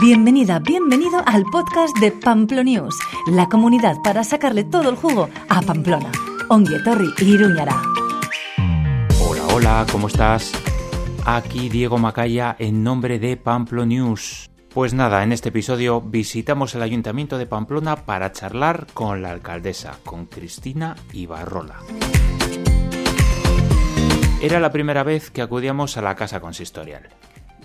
[0.00, 6.10] Bienvenida, bienvenido al podcast de Pamplonews, la comunidad para sacarle todo el jugo a Pamplona.
[6.48, 7.82] Onguietorri Iruñara.
[9.20, 10.50] Hola, hola, ¿cómo estás?
[11.26, 14.48] Aquí Diego Macaya en nombre de Pamplonews.
[14.72, 19.98] Pues nada, en este episodio visitamos el Ayuntamiento de Pamplona para charlar con la alcaldesa,
[20.04, 21.80] con Cristina Ibarrola.
[24.40, 27.10] Era la primera vez que acudíamos a la casa consistorial.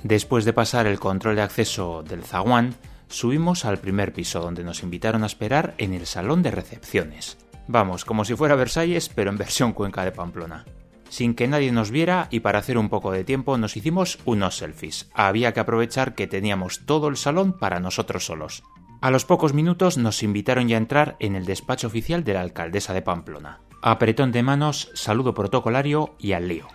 [0.04, 2.76] Después de pasar el control de acceso del zaguán,
[3.08, 7.38] subimos al primer piso donde nos invitaron a esperar en el salón de recepciones.
[7.68, 10.66] Vamos, como si fuera Versalles, pero en versión Cuenca de Pamplona.
[11.10, 14.58] Sin que nadie nos viera y para hacer un poco de tiempo nos hicimos unos
[14.58, 15.10] selfies.
[15.14, 18.64] Había que aprovechar que teníamos todo el salón para nosotros solos.
[19.02, 22.42] A los pocos minutos nos invitaron ya a entrar en el despacho oficial de la
[22.42, 23.62] alcaldesa de Pamplona.
[23.82, 26.68] Apretón de manos, saludo protocolario y al lío.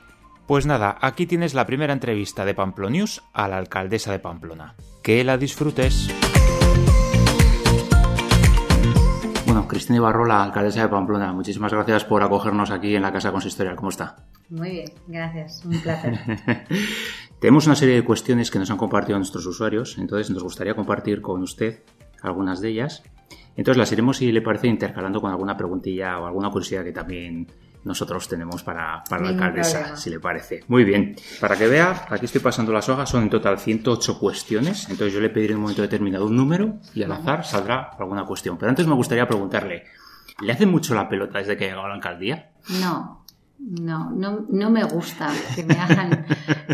[0.47, 4.75] Pues nada, aquí tienes la primera entrevista de Pamplonews a la alcaldesa de Pamplona.
[5.01, 6.09] Que la disfrutes.
[9.47, 13.77] Bueno, Cristina Ibarrola, alcaldesa de Pamplona, muchísimas gracias por acogernos aquí en la Casa Consistorial.
[13.77, 14.17] ¿Cómo está?
[14.51, 16.19] Muy bien, gracias, un placer.
[17.39, 21.23] Tenemos una serie de cuestiones que nos han compartido nuestros usuarios, entonces nos gustaría compartir
[21.23, 21.85] con usted
[22.21, 23.05] algunas de ellas.
[23.57, 27.47] Entonces las iremos, si le parece, intercalando con alguna preguntilla o alguna curiosidad que también
[27.85, 30.65] nosotros tenemos para, para la alcaldesa, si le parece.
[30.69, 31.17] Muy bien.
[31.41, 34.89] Para que vea, aquí estoy pasando las hojas, son en total 108 cuestiones.
[34.89, 38.25] Entonces yo le pediré en un momento determinado un número y al azar saldrá alguna
[38.25, 38.57] cuestión.
[38.59, 39.85] Pero antes me gustaría preguntarle,
[40.41, 42.51] ¿le hace mucho la pelota desde que ha llegado a la alcaldía?
[42.81, 43.25] No,
[43.59, 46.27] no, no, no me gusta que me hagan,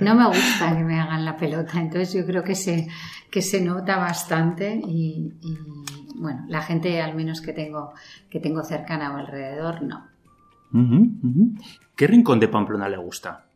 [0.03, 1.81] no me gusta que me hagan la pelota.
[1.81, 2.89] Entonces yo creo que se,
[3.31, 5.59] que se nota bastante y, y
[6.17, 7.95] bueno, la gente al menos que tengo,
[8.29, 10.18] que tengo cercana o alrededor, no.
[11.95, 13.49] ¿Qué rincón de Pamplona le gusta?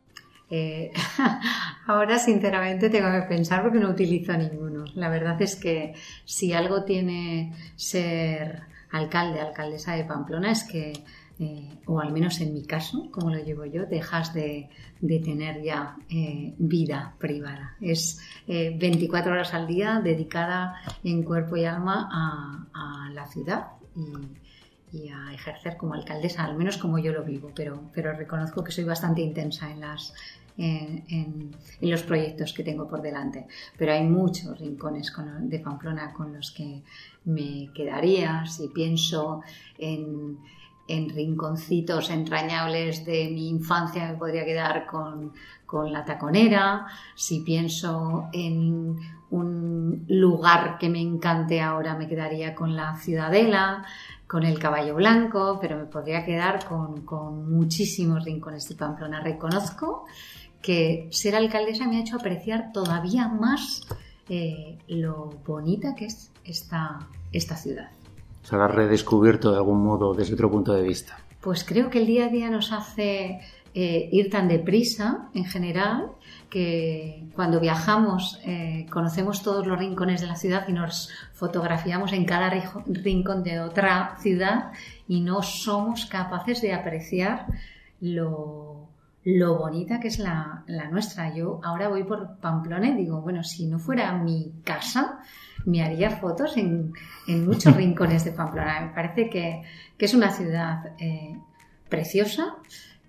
[0.49, 0.91] Eh,
[1.87, 4.85] ahora, sinceramente, tengo que pensar porque no utilizo ninguno.
[4.95, 5.93] La verdad es que
[6.25, 10.93] si algo tiene ser alcalde, alcaldesa de Pamplona, es que,
[11.39, 14.69] eh, o al menos en mi caso, como lo llevo yo, dejas de,
[15.01, 17.75] tener ya eh, vida privada.
[17.81, 24.42] Es 24 horas al día dedicada en cuerpo y alma a, a la ciudad y,
[24.93, 28.71] y a ejercer como alcaldesa, al menos como yo lo vivo, pero, pero reconozco que
[28.71, 30.13] soy bastante intensa en, las,
[30.55, 33.47] en, los proyectos que tengo por delante.
[33.75, 36.83] Pero hay muchos rincones de Pamplona con los que
[37.25, 39.41] me quedaría, si pienso
[39.79, 40.37] en,
[40.87, 45.33] en rinconcitos entrañables de mi infancia me podría quedar con,
[45.65, 48.97] con, la taconera, si pienso en
[49.33, 53.83] un lugar que me encante ahora me quedaría con la ciudadela,
[54.27, 57.03] con el caballo blanco, pero me podría quedar con,
[57.49, 59.21] muchísimos rincones de Pamplona.
[59.21, 60.05] Reconozco
[60.61, 63.81] que ser alcaldesa me ha hecho apreciar todavía más
[64.29, 66.99] eh, lo bonita que es esta,
[67.31, 67.89] esta ciudad.
[68.43, 71.17] Se ha redescubierto de algún modo desde otro punto de vista.
[71.41, 73.41] Pues creo que el día a día nos hace
[73.75, 76.11] eh, ir tan deprisa en general
[76.49, 82.25] que cuando viajamos eh, conocemos todos los rincones de la ciudad y nos fotografiamos en
[82.25, 82.51] cada
[82.85, 84.71] rincón de otra ciudad
[85.07, 87.47] y no somos capaces de apreciar
[87.99, 88.89] lo,
[89.25, 91.33] bonita que es la, nuestra.
[91.33, 95.19] Yo ahora voy por Pamplona y digo, bueno, si no fuera mi casa,
[95.65, 96.93] me haría fotos en,
[97.27, 98.81] muchos rincones de Pamplona.
[98.81, 99.63] Me parece que,
[99.97, 101.39] es una ciudad eh,
[101.89, 102.57] preciosa,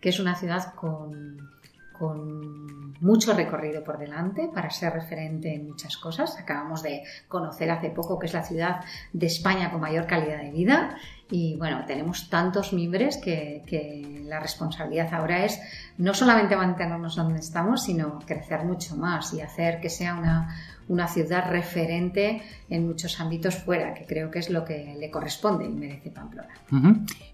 [0.04, 1.50] que es una ciudad con,
[1.98, 6.38] con mucho recorrido por delante para ser referente en muchas cosas.
[6.38, 10.50] Acabamos de conocer hace poco que es la ciudad de España con mayor calidad de
[10.50, 10.98] vida
[11.30, 15.58] y bueno, tenemos tantos mimbres que, que la responsabilidad ahora es
[15.98, 20.56] no solamente mantenernos donde estamos, sino crecer mucho más y hacer que sea una,
[20.88, 25.66] una ciudad referente en muchos ámbitos fuera, que creo que es lo que le corresponde
[25.66, 26.48] y merece Pamplona.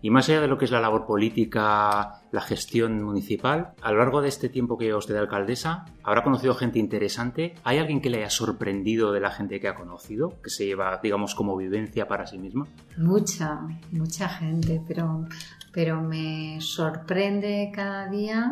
[0.02, 3.98] Y más allá de lo que es la labor política, la gestión municipal, a lo
[3.98, 7.54] largo de este tiempo que lleva usted de alcaldesa, ¿habrá conocido gente interesante?
[7.64, 11.00] ¿Hay alguien que le haya sorprendido de la gente que ha conocido, que se lleva,
[11.02, 12.66] digamos, como vivencia para sí misma?
[12.96, 13.60] Mucha,
[13.92, 15.26] mucha gente, pero,
[15.72, 18.49] pero me sorprende cada día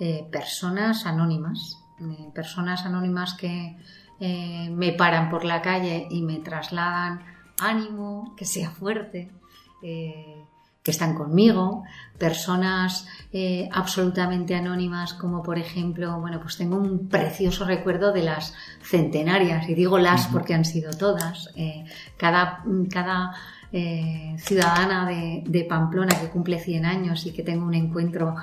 [0.00, 3.76] eh, personas anónimas, eh, personas anónimas que
[4.20, 7.24] eh, me paran por la calle y me trasladan
[7.58, 9.32] ánimo, que sea fuerte,
[9.80, 11.84] que están conmigo,
[12.18, 13.06] personas
[13.72, 19.74] absolutamente anónimas como por ejemplo, bueno, pues tengo un precioso recuerdo de las centenarias, y
[19.74, 21.52] digo las porque han sido todas,
[22.16, 23.34] cada, cada
[24.38, 28.34] ciudadana de, de Pamplona que cumple 100 años y que tengo un encuentro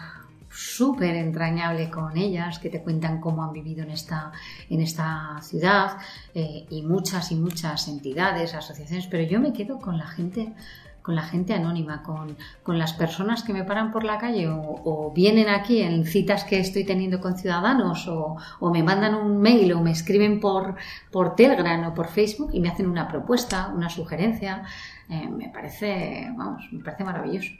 [0.55, 4.31] súper entrañable con ellas, que te cuentan cómo han vivido en esta,
[4.69, 5.97] en esta ciudad
[6.33, 10.53] eh, y muchas y muchas entidades, asociaciones, pero yo me quedo con la gente
[11.01, 15.11] con la gente anónima, con, con, las personas que me paran por la calle o,
[15.13, 18.37] vienen aquí en citas que estoy teniendo con ciudadanos o,
[18.71, 20.75] me mandan un mail o me escriben por,
[21.11, 24.63] por Telegram o por Facebook y me hacen una propuesta, una sugerencia.
[25.07, 27.51] Eh, me parece, vamos, me parece maravilloso.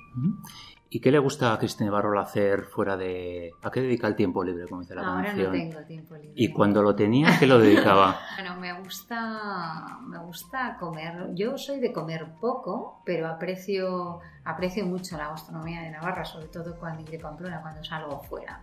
[0.96, 3.52] ¿Y qué le gusta a Cristina Barrola hacer fuera de...
[3.64, 5.48] ¿A qué dedica el tiempo libre, como dice la Ahora canción?
[5.48, 6.32] no tengo tiempo libre.
[6.34, 8.18] ¿Y cuando lo tenía, qué lo dedicaba?
[8.38, 11.32] bueno, me gusta, me gusta comer.
[11.34, 16.78] Yo soy de comer poco, pero aprecio, aprecio mucho la gastronomía de Navarra, sobre todo
[16.78, 18.62] cuando de Pamplona, cuando salgo fuera.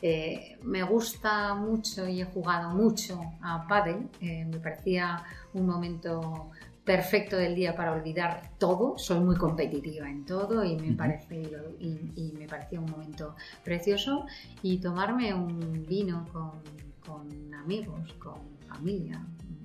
[0.00, 4.08] Eh, me gusta mucho y he jugado mucho a pádel.
[4.22, 6.52] Eh, me parecía un momento
[6.86, 8.96] perfecto del día para olvidar todo.
[8.96, 11.42] Soy muy competitiva en todo y me, parece,
[11.80, 13.34] y, me parecía un momento
[13.64, 14.24] precioso.
[14.62, 19.20] Y tomarme un vino con, amigos, con familia,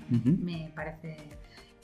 [0.10, 1.40] me parece...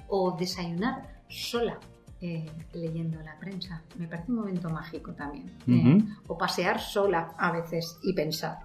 [0.09, 1.79] O desayunar sola.
[2.19, 3.83] Eh, leyendo la prensa.
[3.99, 5.51] Me parece un momento mágico también.
[5.67, 8.57] Eh, o pasear sola a veces y pensar.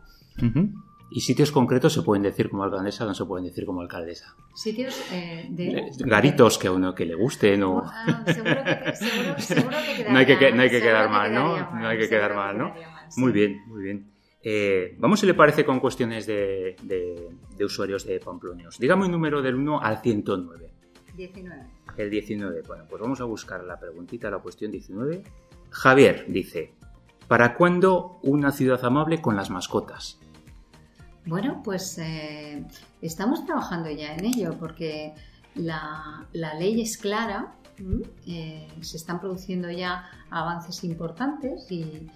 [1.15, 4.35] ¿Y sitios concretos se pueden decir como alcaldesa o no se pueden decir como alcaldesa?
[4.55, 5.91] Sitios eh, de...
[5.99, 7.83] Garitos que a uno que le gusten o...
[7.85, 11.71] Ah, seguro que, seguro, seguro que no hay que, no hay que quedar mal, ¿no?
[11.79, 12.75] no hay que quedar mal, ¿no?
[13.19, 14.11] Muy bien, muy bien.
[14.43, 18.79] Eh, vamos si le parece con cuestiones de, de, usuarios de Pamplonios.
[18.79, 20.71] Dígame un número del 1 al 109.
[21.15, 21.63] 19.
[21.99, 22.63] El 19.
[22.67, 25.23] Bueno, pues vamos a buscar la preguntita, la cuestión 19.
[25.71, 26.73] Javier dice,
[27.29, 30.22] ¿para cuándo una ciudad amable con las mascotas?
[31.25, 32.65] Bueno, pues eh,
[33.01, 35.15] estamos trabajando ya en ello porque
[35.55, 37.55] la, ley es clara,
[38.27, 42.09] eh, se están produciendo ya avances importantes y,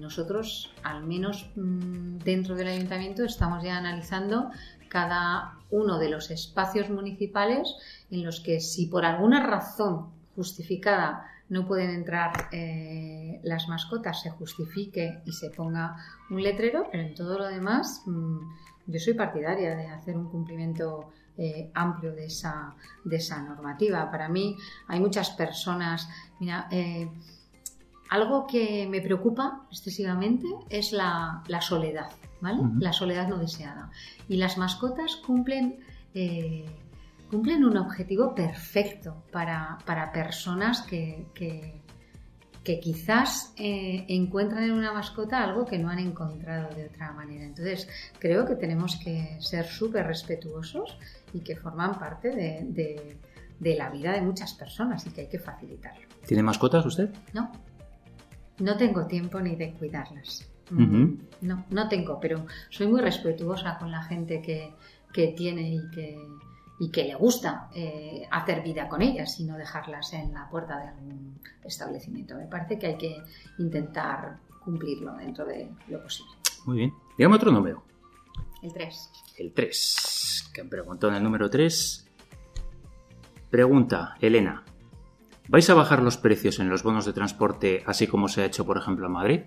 [0.00, 4.50] nosotros, al menos mm, dentro del ayuntamiento, estamos ya analizando
[4.88, 7.72] cada uno de los espacios municipales
[8.10, 14.30] en los que si por alguna razón justificada no pueden entrar eh, las mascotas, se
[14.30, 15.96] justifique y se ponga
[16.30, 18.38] un letrero, pero en todo lo demás mm,
[18.86, 22.74] yo soy partidaria de hacer un cumplimiento eh, amplio de esa,
[23.04, 24.10] de esa normativa.
[24.10, 24.56] Para mí
[24.88, 26.08] hay muchas personas,
[26.40, 27.10] mira, eh,
[28.10, 32.10] algo que me preocupa excesivamente es la, soledad,
[32.40, 32.62] ¿vale?
[32.78, 33.90] La soledad no deseada.
[34.28, 35.80] Y las mascotas cumplen
[37.30, 39.78] cumplen un objetivo perfecto para,
[40.12, 41.80] personas que, que,
[42.80, 47.44] quizás eh, encuentran en una mascota algo que no han encontrado de otra manera.
[47.44, 47.88] Entonces,
[48.18, 50.98] creo que tenemos que ser súper respetuosos
[51.32, 56.06] y que forman parte de, la vida de muchas personas y que hay que facilitarlo.
[56.26, 57.08] ¿Tiene mascotas usted?
[57.32, 57.50] No,
[58.58, 60.46] no tengo tiempo ni de cuidarlas.
[60.70, 64.74] Mm, no, no tengo, pero soy muy respetuosa con la gente que,
[65.10, 66.18] que tiene y que,
[66.80, 70.78] y que le gusta eh, hacer vida con ellas y no dejarlas en la puerta
[70.78, 72.36] de algún establecimiento.
[72.36, 73.22] Me parece que hay que
[73.58, 76.32] intentar cumplirlo dentro de lo posible.
[76.66, 76.94] Muy bien.
[77.16, 77.82] Dígame otro número.
[78.62, 79.10] El 3.
[79.38, 80.50] El 3.
[80.54, 82.06] Que preguntó en el número 3.
[83.50, 84.64] Pregunta, Elena.
[85.48, 88.66] ¿Vais a bajar los precios en los bonos de transporte así como se ha hecho,
[88.66, 89.40] por ejemplo, en Madrid?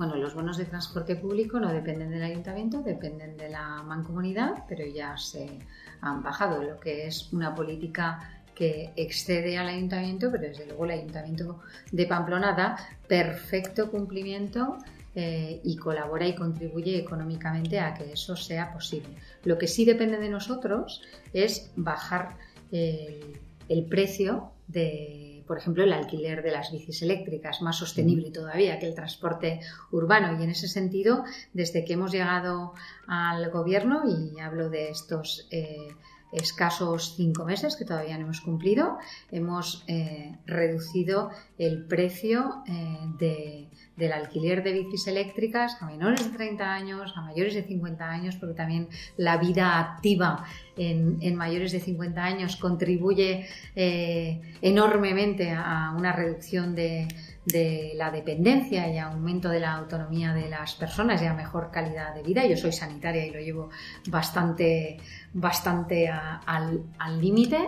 [0.00, 4.86] Bueno, los bonos de transporte público no dependen del ayuntamiento, dependen de la mancomunidad, pero
[4.86, 5.58] ya se
[6.00, 10.92] han bajado, lo que es una política que excede al ayuntamiento, pero desde luego el
[10.92, 11.60] ayuntamiento
[11.92, 14.78] de Pamplona da perfecto cumplimiento
[15.14, 19.10] eh, y colabora y contribuye económicamente a que eso sea posible.
[19.44, 21.02] Lo que sí depende de nosotros
[21.34, 22.38] es bajar
[22.72, 28.86] el precio de por ejemplo, el alquiler de las bicis eléctricas, más sostenible todavía que
[28.86, 29.58] el transporte
[29.90, 30.38] urbano.
[30.38, 32.74] Y en ese sentido, desde que hemos llegado
[33.08, 35.88] al gobierno, y hablo de estos eh,
[36.32, 38.98] escasos cinco meses que todavía no hemos cumplido,
[39.30, 43.68] hemos eh, reducido el precio eh, de
[44.00, 48.36] del alquiler de bicis eléctricas a menores de 30 años, a mayores de 50 años,
[48.36, 50.44] porque también la vida activa
[50.76, 53.46] en, mayores de 50 años contribuye
[53.76, 57.06] eh, enormemente a una reducción de,
[57.46, 62.22] la dependencia y aumento de la autonomía de las personas y a mejor calidad de
[62.22, 62.46] vida.
[62.46, 63.70] Yo soy sanitaria y lo llevo
[64.08, 64.98] bastante,
[65.32, 67.58] bastante al límite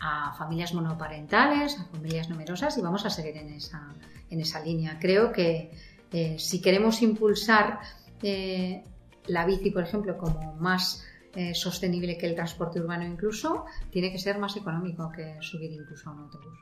[0.00, 3.88] a familias monoparentales, a familias numerosas y vamos a seguir en esa,
[4.30, 4.98] en esa línea.
[5.00, 5.70] Creo que
[6.12, 7.80] eh, si queremos impulsar
[8.22, 8.82] eh,
[9.26, 11.04] la bici, por ejemplo, como más
[11.34, 16.10] eh, sostenible que el transporte urbano incluso, tiene que ser más económico que subir incluso
[16.10, 16.58] a un autobús.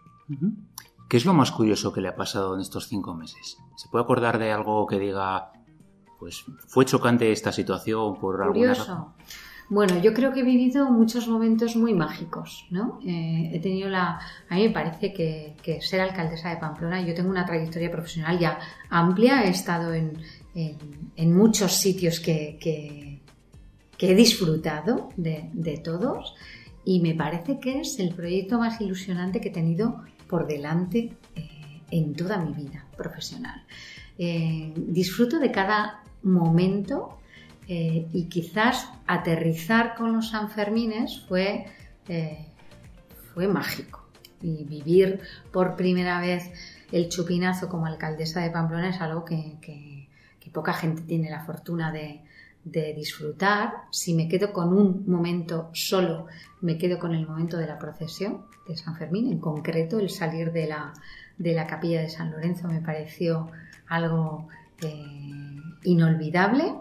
[1.12, 3.59] ¿Qué es lo más curioso que le ha pasado en estos cinco meses?
[3.76, 5.52] ¿Se puede acordar de algo que diga,
[6.19, 9.09] pues fue chocante esta situación por alguna razón?
[9.69, 12.99] Bueno, yo creo que he vivido muchos momentos muy mágicos, ¿no?
[13.07, 14.21] Eh, he tenido la...
[14.49, 18.59] A mí me parece que, ser alcaldesa de Pamplona, yo tengo una trayectoria profesional ya
[18.88, 20.16] amplia, he estado en,
[21.31, 23.21] muchos sitios que,
[23.99, 26.35] he disfrutado de, todos
[26.87, 31.82] y me parece que es el proyecto más ilusionante que he tenido por delante eh,
[31.90, 33.62] en toda mi vida profesional.
[34.16, 37.18] Eh, disfruto de cada momento
[37.68, 41.66] eh, y quizás aterrizar con los Sanfermines fue,
[43.34, 44.08] fue mágico.
[44.40, 45.20] Y vivir
[45.52, 46.50] por primera vez
[46.92, 50.08] el chupinazo como alcaldesa de Pamplona es algo que,
[50.50, 52.22] poca gente tiene la fortuna de,
[52.64, 53.73] disfrutar.
[53.90, 56.26] Si me quedo con un momento solo,
[56.61, 60.52] me quedo con el momento de la procesión de San Fermín, en concreto el salir
[60.52, 60.92] de la,
[61.38, 63.50] de la capilla de San Lorenzo me pareció
[63.88, 64.49] algo
[64.81, 66.75] eh, inolvidable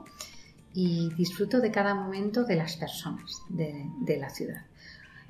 [0.73, 4.65] y disfruto de cada momento de las personas de, la ciudad.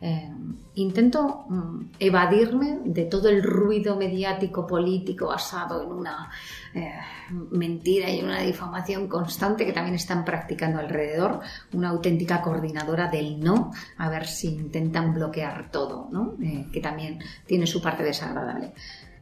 [0.03, 0.31] Eh,
[0.75, 6.31] intento mm, evadirme de todo el ruido mediático político basado en una
[6.73, 6.93] eh,
[7.51, 11.41] mentira y una difamación constante que también están practicando alrededor,
[11.73, 16.33] una auténtica coordinadora del no, a ver si intentan bloquear todo, ¿no?
[16.41, 18.73] Eh, que también tiene su parte desagradable.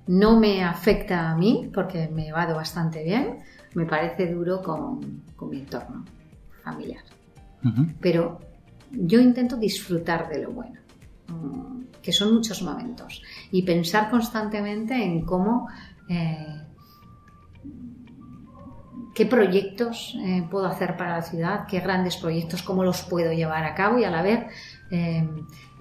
[0.08, 3.40] No me afecta a mí porque me evado bastante bien,
[3.74, 6.06] me parece duro con, mi entorno
[6.64, 7.04] familiar.
[8.00, 8.40] Pero
[8.92, 10.80] yo intento disfrutar de lo bueno,
[11.28, 15.68] mm, que son muchos momentos, y pensar constantemente en cómo,
[16.10, 16.62] eh,
[19.14, 23.66] qué proyectos eh, puedo hacer para la ciudad, qué grandes proyectos, cómo los puedo llevar
[23.66, 24.46] a cabo y a la vez
[24.92, 25.28] eh,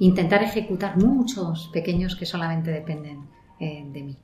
[0.01, 3.27] intentar ejecutar muchos pequeños que solamente dependen
[3.59, 4.17] de mí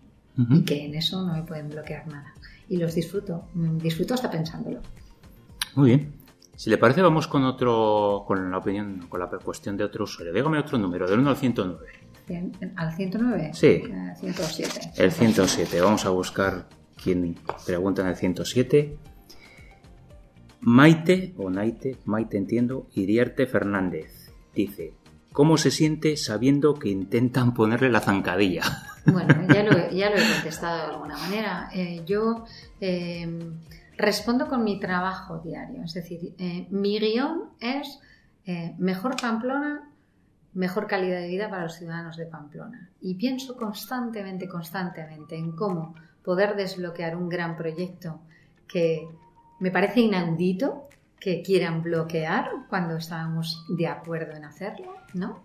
[0.48, 2.32] y que en eso no me pueden bloquear nada
[2.68, 3.48] y los disfruto.
[3.54, 4.80] Mm, disfruto hasta pensándolo.
[5.74, 6.23] Muy bien.
[6.56, 10.32] Si le parece, vamos con otro, con la opinión, con la cuestión de otro usuario.
[10.32, 11.86] Dígame otro número, del 1 al 109.
[12.76, 13.50] ¿Al 109?
[13.52, 13.82] Sí.
[14.20, 14.80] 107.
[14.84, 15.80] Eh, el 107.
[15.80, 16.68] Vamos a buscar
[17.02, 18.96] quién pregunta en el 107.
[20.60, 24.32] Maite, o Naite, Maite entiendo, Iriarte Fernández.
[24.54, 24.94] Dice,
[25.32, 28.62] ¿cómo se siente sabiendo que intentan ponerle la zancadilla?
[29.06, 31.68] Bueno, ya lo, he contestado de alguna manera.
[31.74, 32.46] Eh, yo
[32.80, 33.28] eh,
[33.96, 38.00] respondo con mi trabajo diario, es decir, eh, mi guion es
[38.76, 39.90] mejor Pamplona,
[40.52, 42.90] mejor calidad de vida para los ciudadanos de Pamplona.
[43.00, 48.20] Y pienso constantemente, constantemente en cómo poder desbloquear un gran proyecto
[48.66, 49.08] que
[49.60, 50.88] me parece inaudito
[51.20, 55.42] que quieran bloquear cuando estábamos de acuerdo en hacerlo, ¿no?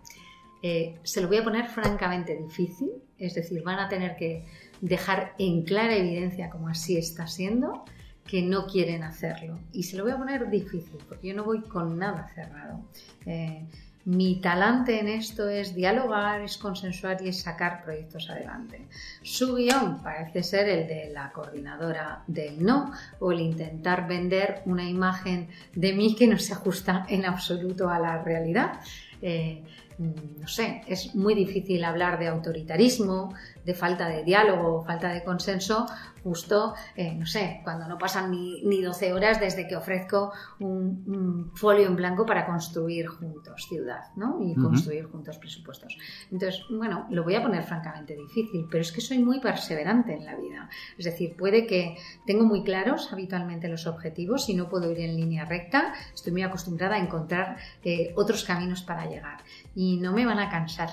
[0.62, 4.44] Eh, se lo voy a poner francamente difícil, es decir, van a tener que
[4.80, 7.84] dejar en clara evidencia, como así está siendo,
[8.30, 9.58] que no quieren hacerlo.
[9.72, 12.80] Y se lo voy a poner difícil, porque yo no voy con nada cerrado.
[13.26, 13.66] Eh,
[14.04, 18.86] mi talante en esto es dialogar, es consensuar y es sacar proyectos adelante.
[19.22, 24.88] Su guion parece ser el de la coordinadora del no o el intentar vender una
[24.88, 28.80] imagen de mí que no se ajusta en absoluto a la realidad.
[29.20, 29.64] Eh,
[30.00, 35.86] no sé, es muy difícil hablar de autoritarismo, de falta de diálogo, falta de consenso,
[36.24, 41.50] justo, eh, no sé, cuando no pasan ni, ni 12 horas desde que ofrezco un,
[41.54, 44.38] folio en blanco para construir juntos ciudad, ¿no?
[44.40, 45.96] Y construir juntos presupuestos.
[46.30, 50.24] Entonces, bueno, lo voy a poner francamente difícil, pero es que soy muy perseverante en
[50.24, 50.68] la vida.
[50.96, 55.16] Es decir, puede que tengo muy claros habitualmente los objetivos y no puedo ir en
[55.16, 59.38] línea recta, estoy muy acostumbrada a encontrar eh, otros caminos para llegar
[59.74, 60.90] y no me van a cansar.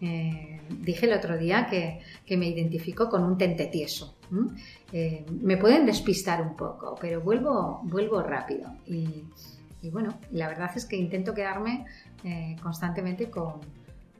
[0.00, 4.16] Eh, dije el otro día que, me identifico con un tente tieso.
[4.92, 8.70] Eh, me pueden despistar un poco, pero vuelvo, vuelvo rápido.
[8.86, 9.24] Y,
[9.90, 11.86] bueno, la verdad es que intento quedarme
[12.24, 13.60] eh, constantemente con,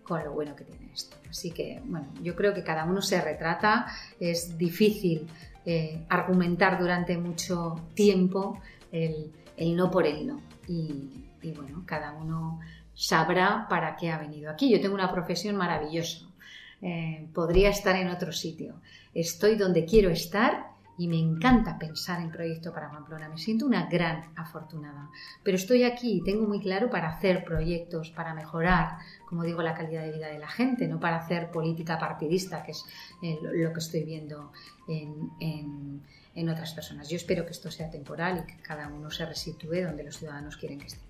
[0.09, 1.17] lo bueno que tiene esto.
[1.29, 3.87] Así que, bueno, yo creo que cada uno se retrata,
[4.19, 5.27] es difícil
[6.09, 8.59] argumentar durante mucho tiempo
[8.91, 9.31] el,
[9.77, 10.41] no por el no.
[10.67, 12.59] y bueno, cada uno
[12.99, 14.69] sabrá para qué ha venido aquí.
[14.69, 16.27] Yo tengo una profesión maravillosa.
[16.83, 18.81] Eh, podría estar en otro sitio.
[19.15, 20.67] Estoy donde quiero estar
[20.99, 23.29] y me encanta pensar en proyecto para Pamplona.
[23.29, 25.11] Me siento una gran afortunada.
[25.45, 29.75] Pero estoy aquí y tengo muy claro para hacer proyectos, para mejorar, como digo, la
[29.75, 32.85] calidad de vida de la gente, no para hacer política partidista, que es
[33.23, 34.51] eh, lo que estoy viendo
[34.89, 36.03] en,
[36.51, 37.09] otras personas.
[37.09, 40.57] Yo espero que esto sea temporal y que cada uno se resitúe donde los ciudadanos
[40.57, 41.09] quieren que estemos.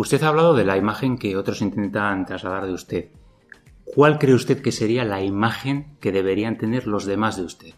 [0.00, 3.10] Usted ha hablado de la imagen que otros intentan trasladar de usted.
[3.94, 7.74] ¿cuál cree usted que sería la imagen que deberían tener los demás de usted?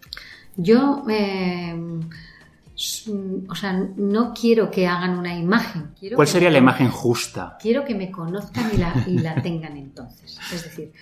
[0.57, 1.75] Yo, eh,
[3.49, 5.95] o sea, no quiero que hagan una imagen.
[6.15, 7.57] ¿Cuál sería la imagen justa?
[7.61, 10.39] Quiero que me conozcan y la, y la tengan entonces.
[10.53, 10.93] Es decir,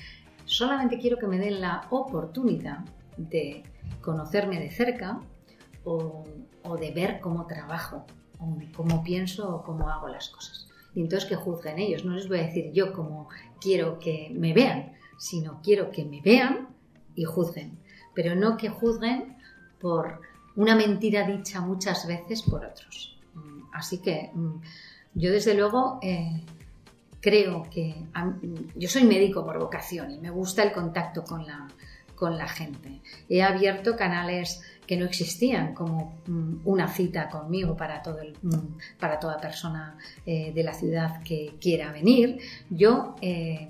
[0.47, 2.79] solamente quiero que me den la oportunidad
[3.19, 3.63] de
[4.01, 5.21] conocerme de cerca
[5.85, 6.25] o,
[6.81, 8.07] de ver cómo trabajo,
[8.39, 10.70] o cómo pienso o cómo hago las cosas.
[10.95, 12.05] Y entonces que juzguen ellos.
[12.05, 13.29] No les voy a decir yo cómo
[13.61, 16.69] quiero que me vean, sino quiero que me vean
[17.15, 17.79] y juzguen.
[18.15, 19.37] Pero no que juzguen
[19.81, 20.21] por
[20.57, 23.19] una mentira dicha muchas veces por otros.
[23.35, 24.61] Mm, así que mm,
[25.15, 26.45] yo desde luego eh,
[27.21, 27.95] creo que
[28.75, 31.69] yo soy médico por vocación y me gusta el contacto con la,
[32.15, 33.01] con la gente.
[33.29, 38.35] He abierto canales que no existían, como mm, una cita conmigo para, todo el,
[38.99, 42.41] para toda persona eh, de la ciudad que quiera venir.
[42.71, 43.69] Yo eh,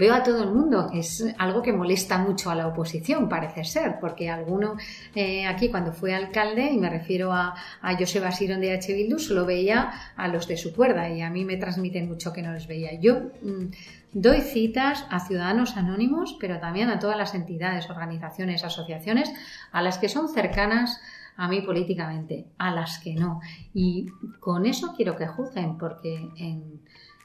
[0.00, 0.90] veo a todo el mundo.
[0.94, 4.76] Es algo que molesta mucho a la oposición, parece ser, porque alguno
[5.14, 8.94] eh, aquí cuando fue alcalde, y me refiero a, a Joseba Sirón de H.
[8.94, 12.40] Bildu, solo veía a los de su cuerda y a mí me transmiten mucho que
[12.40, 12.98] no les veía.
[12.98, 13.66] Yo mm,
[14.14, 19.30] doy citas a ciudadanos anónimos, pero también a todas las entidades, organizaciones, asociaciones,
[19.70, 20.98] a las que son cercanas
[21.36, 23.40] a mí políticamente, a las que no.
[23.74, 24.08] Y
[24.40, 26.80] con eso quiero que juzguen, porque en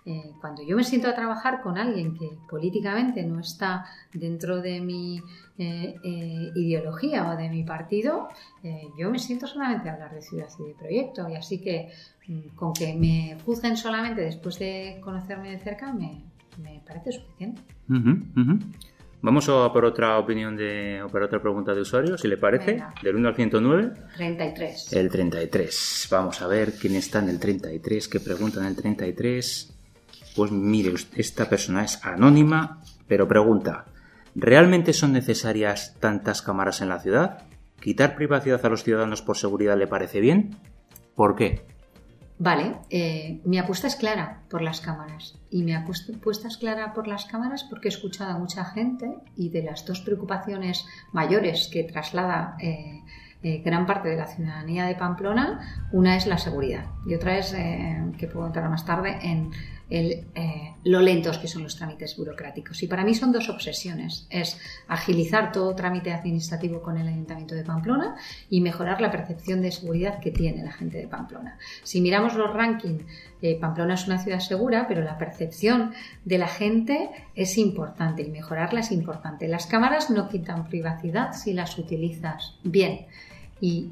[0.08, 4.80] eh, cuando yo me siento a trabajar con alguien que políticamente no está dentro de
[4.80, 5.18] mi
[5.58, 8.30] eh, eh, ideología o de mi partido,
[8.98, 11.28] yo me siento solamente a hablar de ciudad y de proyecto.
[11.28, 11.90] Y así que
[12.28, 16.24] mm, con que me juzguen solamente después de conocerme de cerca me,
[16.86, 17.62] parece suficiente.
[19.22, 22.84] Vamos a por otra opinión de, o por otra pregunta de usuario, si le parece.
[23.02, 23.92] Del 1 al 109.
[24.18, 24.94] 33.
[24.94, 26.08] El 33.
[26.12, 29.75] Vamos a ver quién está en el 33, qué pregunta en el 33.
[30.36, 33.86] Pues mire, esta persona es anónima, pero pregunta,
[34.36, 37.44] ¿realmente son necesarias tantas cámaras en la ciudad?
[37.80, 40.58] ¿Quitar privacidad a los ciudadanos por seguridad le parece bien?
[41.16, 41.66] ¿Por qué?
[42.38, 45.40] Vale, eh, mi apuesta es clara por las cámaras.
[45.50, 49.50] Y mi apuesta es clara por las cámaras porque he escuchado a mucha gente y
[49.50, 53.02] de las dos preocupaciones mayores que traslada eh,
[53.42, 57.56] eh, gran parte de la ciudadanía de Pamplona, una es la seguridad y otra es,
[58.18, 59.52] que puedo entrar más tarde, en
[59.88, 62.82] eh, lo lentos que son los trámites burocráticos.
[62.82, 64.26] Y para mí son dos obsesiones.
[64.30, 68.16] Es agilizar todo trámite administrativo con el Ayuntamiento de Pamplona
[68.50, 71.58] y mejorar la percepción de seguridad que tiene la gente de Pamplona.
[71.84, 73.04] Si miramos los rankings,
[73.42, 75.94] eh, Pamplona es una ciudad segura, pero la percepción
[76.24, 79.48] de la gente es importante y mejorarla es importante.
[79.48, 83.06] Las cámaras no quitan privacidad si las utilizas bien.
[83.62, 83.90] Y,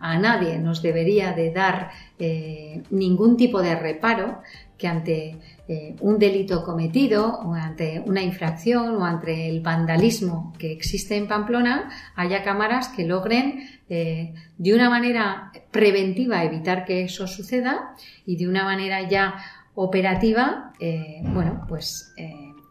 [0.00, 4.42] a nadie nos debería de dar eh, ningún tipo de reparo
[4.82, 5.36] que ante
[5.68, 11.28] eh, un delito cometido o ante una infracción o ante el vandalismo que existe en
[11.28, 17.94] Pamplona haya cámaras que logren eh, de una manera preventiva evitar que eso suceda
[18.26, 19.36] y de una manera ya
[19.76, 22.12] operativa, eh, bueno, pues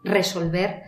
[0.04, 0.82] resolver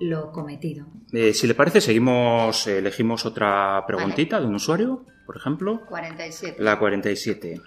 [0.00, 0.86] lo cometido.
[1.32, 5.86] si le parece, seguimos, elegimos otra preguntita de un usuario, por ejemplo.
[5.86, 6.60] 47.
[6.60, 7.60] La 47.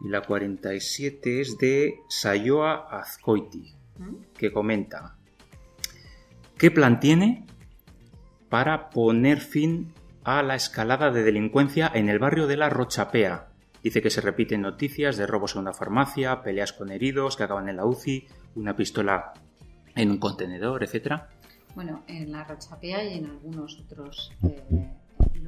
[0.00, 3.74] Y la 47 es de Sayoa Azcoiti,
[4.36, 5.16] que comenta,
[6.58, 7.46] ¿qué plan tiene
[8.48, 13.48] para poner fin a la escalada de delincuencia en el barrio de la Rochapea?
[13.82, 17.68] Dice que se repiten noticias de robos en una farmacia, peleas con heridos que acaban
[17.68, 19.32] en la UCI, una pistola
[19.94, 21.22] en un contenedor, etc.
[21.74, 24.95] Bueno, en la Rochapea y en algunos otros eh,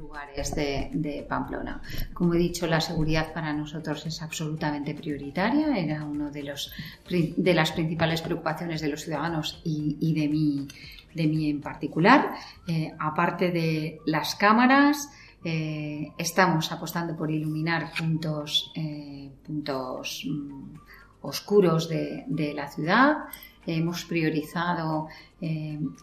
[0.09, 1.81] lugares de, Pamplona.
[2.13, 6.71] Como he dicho, la seguridad para nosotros es absolutamente prioritaria, era una de, los,
[7.07, 10.67] de las principales preocupaciones de los ciudadanos y, de, mí,
[11.13, 12.33] de mí en particular.
[12.67, 15.09] Eh, aparte de las cámaras,
[15.43, 20.73] eh, estamos apostando por iluminar puntos, eh, puntos mm,
[21.21, 23.25] oscuros de, de, la ciudad.
[23.67, 25.07] Hemos priorizado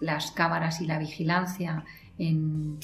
[0.01, 1.85] las cámaras y la vigilancia
[2.16, 2.79] en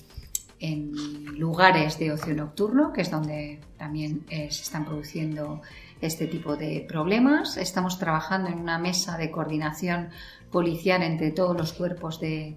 [0.63, 0.93] en
[1.39, 5.61] lugares de ocio nocturno, que es donde también eh, se están produciendo
[6.01, 7.57] este tipo de problemas.
[7.57, 10.11] Estamos trabajando en una mesa de coordinación
[10.53, 12.57] policial entre todos los cuerpos de,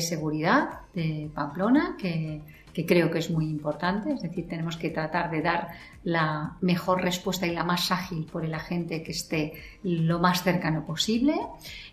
[0.00, 2.42] seguridad de Pamplona, que,
[2.88, 4.12] creo que es muy importante.
[4.12, 5.68] Es decir, tenemos que tratar de dar
[6.02, 9.52] la mejor respuesta y la más ágil por el agente que esté
[9.84, 11.36] lo más cercano posible.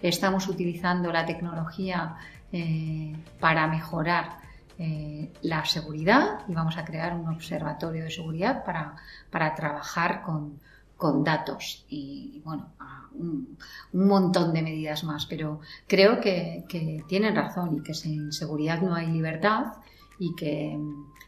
[0.01, 2.15] Estamos utilizando la tecnología
[2.51, 4.40] eh, para mejorar
[4.77, 8.95] eh, la seguridad y vamos a crear un observatorio de seguridad para,
[9.29, 10.59] para trabajar con,
[11.01, 12.73] con datos y, bueno,
[13.15, 13.57] un,
[13.93, 16.63] montón de medidas más, pero creo que,
[17.07, 19.73] tienen razón y que sin seguridad no hay libertad
[20.19, 20.77] y que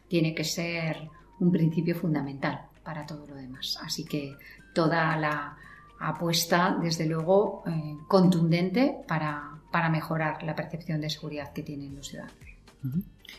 [0.06, 3.76] tiene que ser un principio fundamental para todo lo demás.
[3.82, 4.36] Así que
[4.72, 5.56] toda la
[5.98, 12.08] apuesta, desde luego, eh, contundente para, para mejorar la percepción de seguridad que tienen los
[12.08, 12.53] ciudadanos.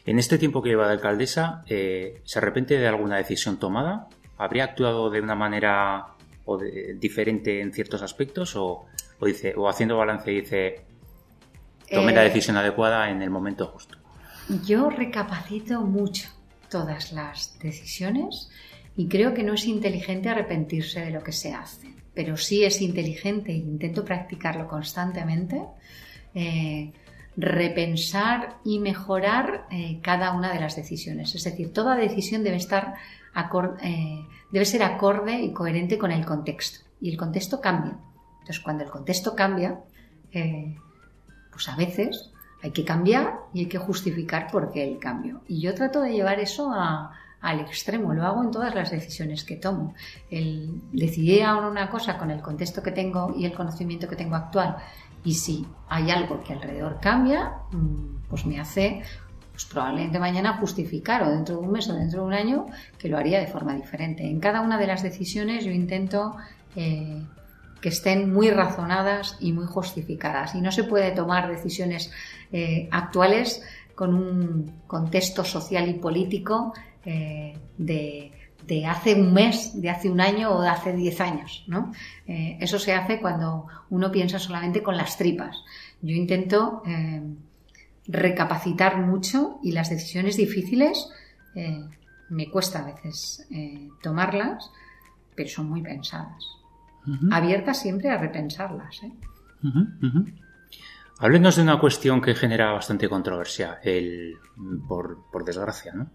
[0.06, 4.08] En este tiempo que lleva de alcaldesa, eh, ¿se arrepiente de alguna decisión tomada?
[4.38, 6.08] ¿Habría actuado de una manera
[6.46, 6.60] o
[7.00, 8.86] diferente en ciertos aspectos o,
[9.22, 10.86] dice o haciendo balance dice
[11.90, 13.98] tomé la eh, decisión adecuada en el momento justo?
[14.64, 16.30] Yo recapacito mucho
[16.70, 18.50] todas las decisiones
[18.96, 22.82] y creo que no es inteligente arrepentirse de lo que se hace, pero sí es
[22.82, 25.62] inteligente e intento practicarlo constantemente.
[26.36, 26.92] Eh,
[27.38, 31.36] repensar y mejorar eh, cada una de las decisiones.
[31.36, 32.96] Es decir, toda decisión debe estar
[33.84, 36.86] eh, debe ser acorde y coherente con el contexto.
[37.02, 37.98] Y el contexto cambia.
[38.40, 39.80] Entonces, cuando el contexto cambia,
[40.32, 40.78] eh,
[41.52, 45.42] pues a veces hay que cambiar y hay que justificar por qué el cambio.
[45.48, 49.58] Y yo trato de llevar eso al extremo, lo hago en todas las decisiones que
[49.58, 49.94] tomo.
[50.30, 54.36] El decidir ahora una cosa con el contexto que tengo y el conocimiento que tengo
[54.36, 54.78] actual,
[55.26, 59.02] y si hay algo que alrededor cambia, mm, pues me hace
[59.52, 62.66] pues probablemente mañana justificar o dentro de un mes o dentro de un año
[62.98, 64.24] que lo haría de forma diferente.
[64.24, 66.36] En cada una de las decisiones yo intento
[66.76, 67.22] eh,
[67.82, 70.56] que estén muy razonadas y muy justificadas.
[70.56, 72.12] Y no se puede tomar decisiones
[72.52, 73.62] eh, actuales
[73.96, 76.74] con un contexto social y político
[77.06, 78.32] eh, de,
[78.86, 81.64] hace un mes, de hace un año o de hace diez años.
[81.68, 81.92] ¿no?
[82.26, 85.64] eso se hace cuando uno piensa solamente con las tripas.
[86.02, 86.84] Yo intento
[88.08, 91.10] recapacitar mucho y las decisiones difíciles
[91.56, 91.84] eh,
[92.30, 94.72] me cuesta a veces eh, tomarlas,
[95.36, 96.44] pero son muy pensadas.
[97.32, 99.04] Abiertas siempre a repensarlas.
[99.04, 99.12] ¿eh?
[101.20, 104.38] Háblenos de una cuestión que genera bastante controversia, el,
[104.88, 106.10] por, desgracia, ¿no?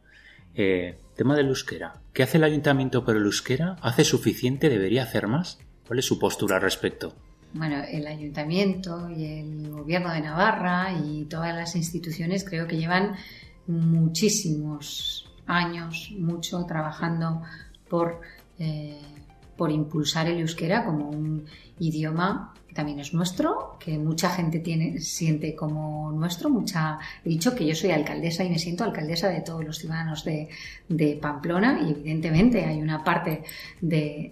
[0.54, 1.94] Tema del euskera.
[2.12, 3.76] ¿Qué hace el ayuntamiento por el euskera?
[3.82, 4.68] ¿Hace suficiente?
[4.68, 5.58] ¿Debería hacer más?
[5.86, 7.14] ¿Cuál es su postura al respecto?
[7.52, 13.16] bueno, el ayuntamiento y el gobierno de Navarra y todas las instituciones creo que llevan
[13.66, 17.42] muchísimos años, mucho trabajando
[17.88, 18.20] por,
[18.58, 19.00] eh,
[19.56, 21.44] por impulsar el euskera como un
[21.80, 26.50] idioma también es nuestro, que mucha gente tiene, siente como nuestro.
[26.50, 30.24] Mucha, he dicho que yo soy alcaldesa y me siento alcaldesa de todos los ciudadanos
[30.24, 30.48] de,
[31.20, 33.42] Pamplona y evidentemente hay una parte
[33.80, 34.30] de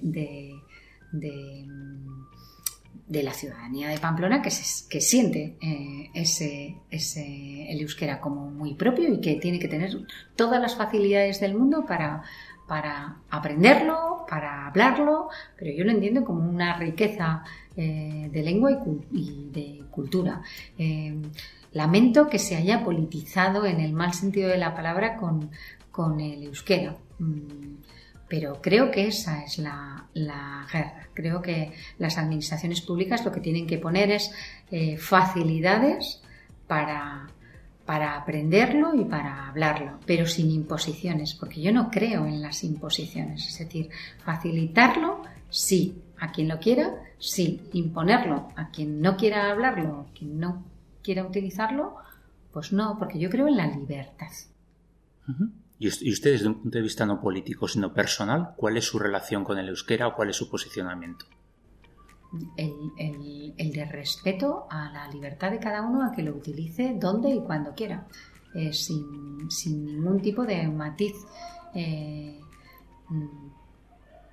[3.08, 4.50] de la ciudadanía de Pamplona que,
[4.88, 9.96] que siente eh, ese, ese, el euskera como muy propio y que tiene que tener
[10.36, 12.22] todas las facilidades del mundo para,
[12.66, 17.44] para aprenderlo, para hablarlo, pero yo lo entiendo como una riqueza
[17.80, 18.72] eh, de lengua
[19.12, 20.42] y, de cultura.
[20.76, 21.14] Eh,
[21.70, 25.52] lamento que se haya politizado en el mal sentido de la palabra con,
[25.92, 26.96] con el euskera.
[27.20, 27.76] Mm,
[28.26, 31.06] pero creo que esa es la, guerra.
[31.14, 34.32] Creo que las administraciones públicas lo que tienen que poner es
[34.72, 36.20] eh, facilidades
[36.66, 37.28] para,
[37.86, 43.46] para aprenderlo y para hablarlo, pero sin imposiciones, porque yo no creo en las imposiciones.
[43.46, 43.88] Es decir,
[44.24, 50.38] facilitarlo, sí, a quien lo quiera, sí, imponerlo a quien no quiera hablarlo, a quien
[50.38, 50.64] no
[51.02, 51.96] quiera utilizarlo,
[52.52, 54.30] pues no, porque yo creo en la libertad.
[55.78, 59.44] Y usted, desde un punto de vista no político, sino personal, ¿cuál es su relación
[59.44, 61.26] con el euskera o cuál es su posicionamiento?
[62.56, 67.40] El, de respeto a la libertad de cada uno a que lo utilice donde y
[67.40, 68.06] cuando quiera,
[68.54, 69.48] eh, sin,
[69.84, 71.14] ningún tipo de matiz
[71.74, 72.40] eh,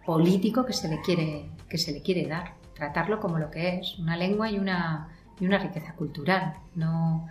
[0.06, 2.54] político que se, le quiere, que se le quiere dar.
[2.74, 5.10] Tratarlo como lo que es, una lengua y una,
[5.42, 6.54] y una riqueza cultural.
[6.76, 7.28] No,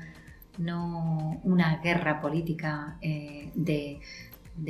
[0.59, 4.01] no una guerra política eh, de,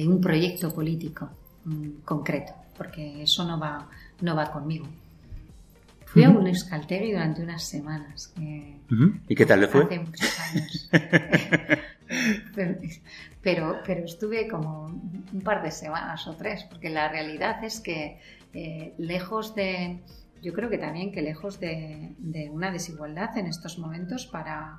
[0.07, 1.29] un proyecto político
[1.65, 3.89] mm, concreto, porque eso no va,
[4.21, 4.87] no va conmigo.
[6.07, 8.33] Fui a un escaltegui durante unas semanas.
[9.29, 9.87] ¿Y qué tal le fue?
[9.87, 10.89] Hace muchos años.
[13.43, 18.21] pero, pero estuve como un par de semanas o tres, porque la realidad es que
[18.55, 20.03] eh, lejos de,
[20.43, 24.79] yo creo que también que lejos de una desigualdad en estos momentos para,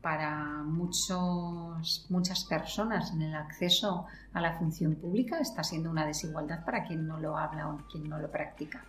[0.00, 6.64] para muchos, muchas personas en el acceso a la función pública está siendo una desigualdad
[6.64, 8.84] para quien no lo habla o quien no lo practica.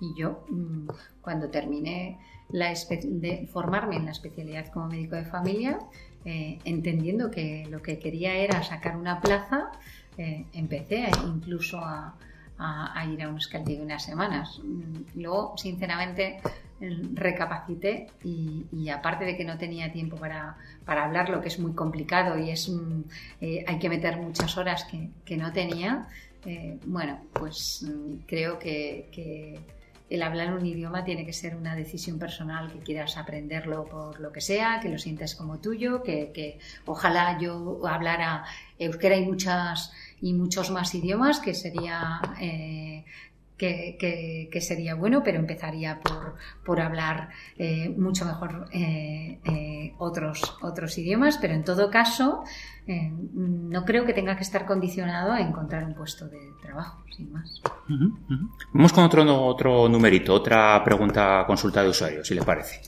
[0.00, 0.88] Y yo, mm,
[1.20, 2.18] cuando terminé
[2.50, 5.78] la de formarme en la especialidad como médico de familia,
[6.24, 9.70] eh, entendiendo que lo que quería era sacar una plaza,
[10.16, 12.14] eh, empecé incluso a,
[12.58, 14.60] a, ir a un Euskadi unas semanas.
[14.62, 16.40] Mm, luego, sinceramente,
[16.80, 21.72] recapacité y, aparte de que no tenía tiempo para, para hablar, lo que es muy
[21.72, 22.70] complicado y es
[23.40, 24.86] eh, hay que meter muchas horas
[25.24, 26.08] que, no tenía,
[26.44, 29.58] eh, bueno, pues mm, creo que,
[30.08, 34.32] el hablar un idioma tiene que ser una decisión personal que quieras aprenderlo por lo
[34.32, 38.44] que sea, que lo sientas como tuyo, que, ojalá yo hablara
[38.78, 43.04] euskera y muchas y muchos más idiomas, que sería eh,
[43.58, 46.00] que, sería bueno, pero empezaría
[46.64, 52.44] por, hablar eh, mucho mejor eh, eh, otros, otros idiomas, pero en todo caso
[53.34, 57.60] no creo que tenga que estar condicionado a encontrar un puesto de trabajo, sin más.
[58.72, 62.80] Vamos con otro, otro numerito, otra pregunta consulta de usuario, si le parece.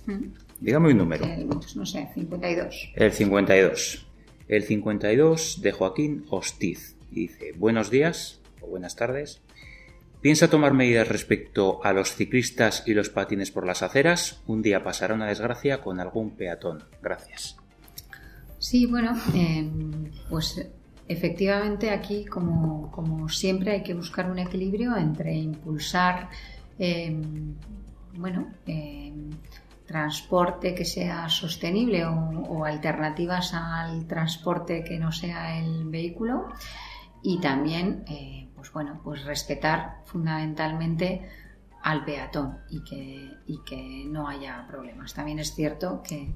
[0.58, 1.26] Dígame un número.
[1.52, 2.92] Pues no sé, 52.
[2.94, 4.06] El 52.
[4.48, 6.96] El 52 de Joaquín Hostiz.
[7.10, 9.42] Dice, buenos días o buenas tardes.
[10.20, 14.42] ¿Piensa tomar medidas respecto a los ciclistas y los patines por las aceras?
[14.46, 16.84] Un día pasará una desgracia con algún peatón.
[17.02, 17.56] Gracias.
[18.58, 20.64] Sí, bueno, em, pues
[21.08, 26.28] efectivamente aquí, como, siempre, hay que buscar un equilibrio entre impulsar,
[26.78, 27.54] em,
[28.12, 29.30] bueno, em,
[29.86, 36.46] transporte que sea sostenible o, alternativas al transporte que no sea el vehículo
[37.22, 41.26] y también eh, pues bueno, pues respetar fundamentalmente
[41.82, 43.30] al peatón y que,
[43.64, 45.14] que no haya problemas.
[45.14, 46.34] También es cierto que,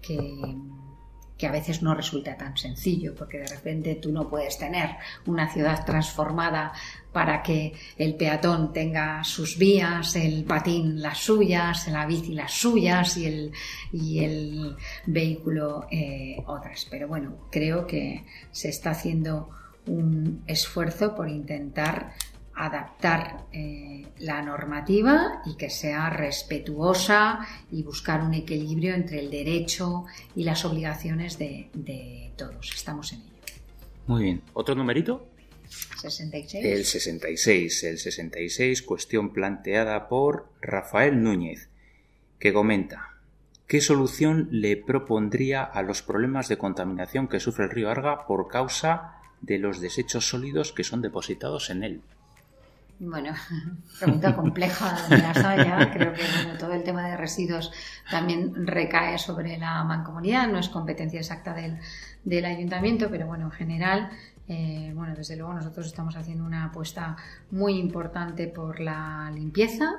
[0.00, 4.90] que, a veces no resulta tan sencillo, porque de repente tú no puedes tener
[5.26, 6.72] una ciudad transformada
[7.12, 13.16] para que el peatón tenga sus vías, el patín las suyas, la bici las suyas
[13.16, 13.52] y el,
[13.92, 14.76] y el
[15.06, 16.86] vehículo eh, otras.
[16.88, 19.57] Pero bueno, creo que se está haciendo
[19.88, 22.12] un esfuerzo por intentar
[22.58, 30.06] adaptar eh, la normativa y que sea respetuosa y buscar un equilibrio entre el derecho
[30.34, 32.72] y las obligaciones de, todos.
[32.74, 33.32] Estamos en ello.
[34.08, 34.42] Muy bien.
[34.54, 35.28] ¿Otro numerito?
[36.00, 36.64] 66.
[36.64, 37.84] El 66.
[37.84, 41.68] El 66, cuestión planteada por Rafael Núñez,
[42.40, 43.14] que comenta.
[43.68, 48.48] ¿Qué solución le propondría a los problemas de contaminación que sufre el río Arga por
[48.48, 52.00] causa de los desechos sólidos que son depositados en él?
[53.00, 53.32] Bueno,
[54.00, 56.22] pregunta compleja la Creo que
[56.58, 57.70] todo el tema de residuos
[58.10, 61.78] también recae sobre la mancomunidad, no es competencia exacta del,
[62.24, 64.10] del ayuntamiento, pero bueno, en general,
[64.48, 67.16] eh, bueno, desde luego nosotros estamos haciendo una apuesta
[67.52, 69.94] muy importante por la limpieza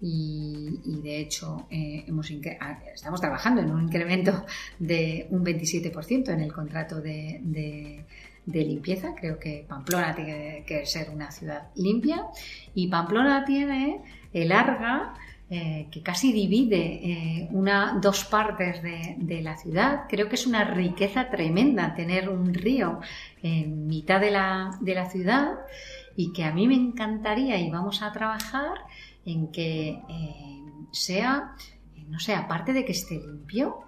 [0.00, 4.46] y, de hecho eh, hemos estamos trabajando en un incremento
[4.78, 8.06] de un 27% en el contrato de de
[8.46, 9.14] limpieza.
[9.14, 12.26] Creo que Pamplona tiene que ser una ciudad limpia
[12.74, 15.14] y Pamplona tiene el Arga
[15.52, 20.02] eh, que casi divide eh, una, dos partes de, la ciudad.
[20.08, 23.00] Creo que es una riqueza tremenda tener un río
[23.42, 25.58] en mitad de la, de la ciudad
[26.14, 28.74] y que a mí me encantaría y vamos a trabajar
[29.26, 31.56] en que eh, sea,
[32.06, 33.80] no sé, aparte de que esté limpio,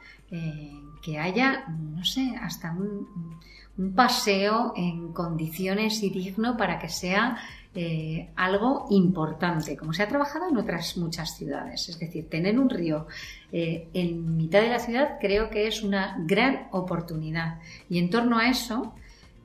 [1.02, 3.38] que haya, no sé, hasta un
[3.78, 7.38] un paseo en condiciones y digno para que sea
[7.74, 11.88] eh, algo importante, como se ha trabajado en otras muchas ciudades.
[11.88, 13.06] Es decir, tener un río
[13.50, 17.60] eh, en mitad de la ciudad creo que es una gran oportunidad.
[17.88, 18.94] Y en torno a eso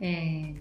[0.02, 0.60] eh,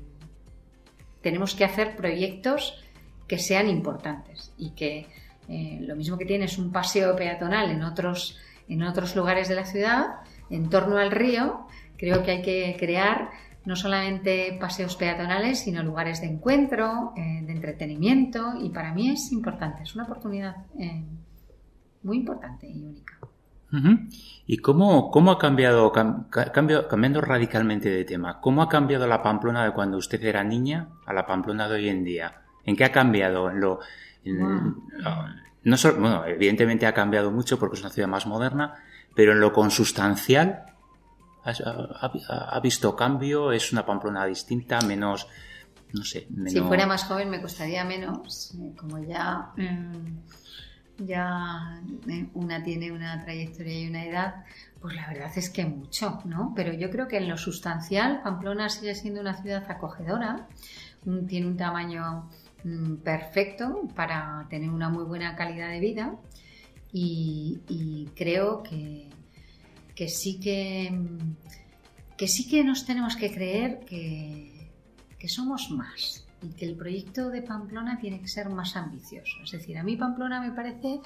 [1.22, 2.84] tenemos que hacer proyectos
[3.26, 5.08] que sean importantes y que
[5.48, 8.36] lo mismo que tienes un paseo peatonal en otros,
[8.68, 10.06] en otros lugares de la ciudad,
[10.50, 13.30] en torno al río, creo que hay que crear
[13.66, 19.32] no solamente paseos peatonales, sino lugares de encuentro, eh, de entretenimiento, y para mí es
[19.32, 21.04] importante, es una oportunidad eh,
[22.02, 23.18] muy importante y única.
[24.46, 29.72] ¿Y cómo, cómo ha cambiado, cambiando radicalmente de tema, cómo ha cambiado la Pamplona de
[29.72, 32.42] cuando usted era niña a la Pamplona de hoy en día?
[32.64, 33.50] ¿En qué ha cambiado?
[33.50, 33.80] lo,
[34.24, 38.74] no bueno, evidentemente ha cambiado mucho porque es una ciudad más moderna,
[39.14, 40.62] pero en lo consustancial,
[41.46, 43.52] ha, visto cambio?
[43.52, 45.26] ¿Es una Pamplona distinta, menos,
[45.92, 52.28] no sé, Si fuera más joven me costaría menos, eh, como ya, mm, ya eh,
[52.34, 54.44] una tiene una trayectoria y una edad,
[54.80, 56.52] pues la verdad es que mucho, ¿no?
[56.56, 60.48] Pero yo creo que en lo sustancial Pamplona sigue siendo una ciudad acogedora,
[61.28, 62.28] tiene un tamaño
[62.64, 66.14] mm, perfecto para tener una muy buena calidad de vida
[66.92, 69.10] y creo que
[69.96, 70.96] que sí que,
[72.16, 74.52] que sí que nos tenemos que creer que,
[75.28, 79.42] somos más y que el proyecto de Pamplona tiene que ser más ambicioso.
[79.42, 81.00] Es decir, a mí Pamplona me parece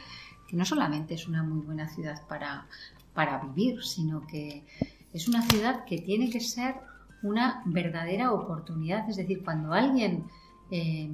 [0.46, 2.66] que no solamente es una muy buena ciudad para,
[3.14, 4.62] para vivir, sino que
[5.14, 6.74] es una ciudad que tiene que ser
[7.22, 9.08] una verdadera oportunidad.
[9.08, 10.24] Es decir, cuando alguien
[10.70, 11.08] eh,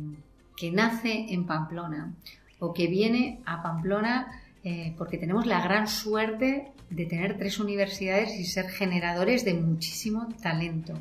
[0.56, 2.12] que nace en Pamplona
[2.58, 4.26] o que viene a Pamplona
[4.68, 10.26] eh, porque tenemos la gran suerte de tener tres universidades y ser generadores de muchísimo
[10.42, 10.92] talento.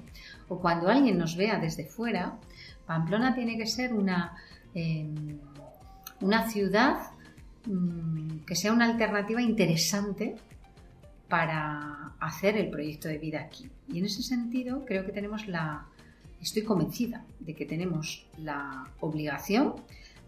[0.47, 2.37] O cuando alguien nos vea desde fuera,
[2.85, 4.37] Pamplona tiene que ser una,
[4.75, 5.39] em,
[6.21, 7.09] una ciudad
[7.65, 10.35] mm, que sea una alternativa interesante
[11.27, 13.67] para hacer el proyecto de vida aquí.
[13.87, 15.87] Y en ese sentido creo que tenemos la,
[16.39, 19.73] estoy convencida de que tenemos la obligación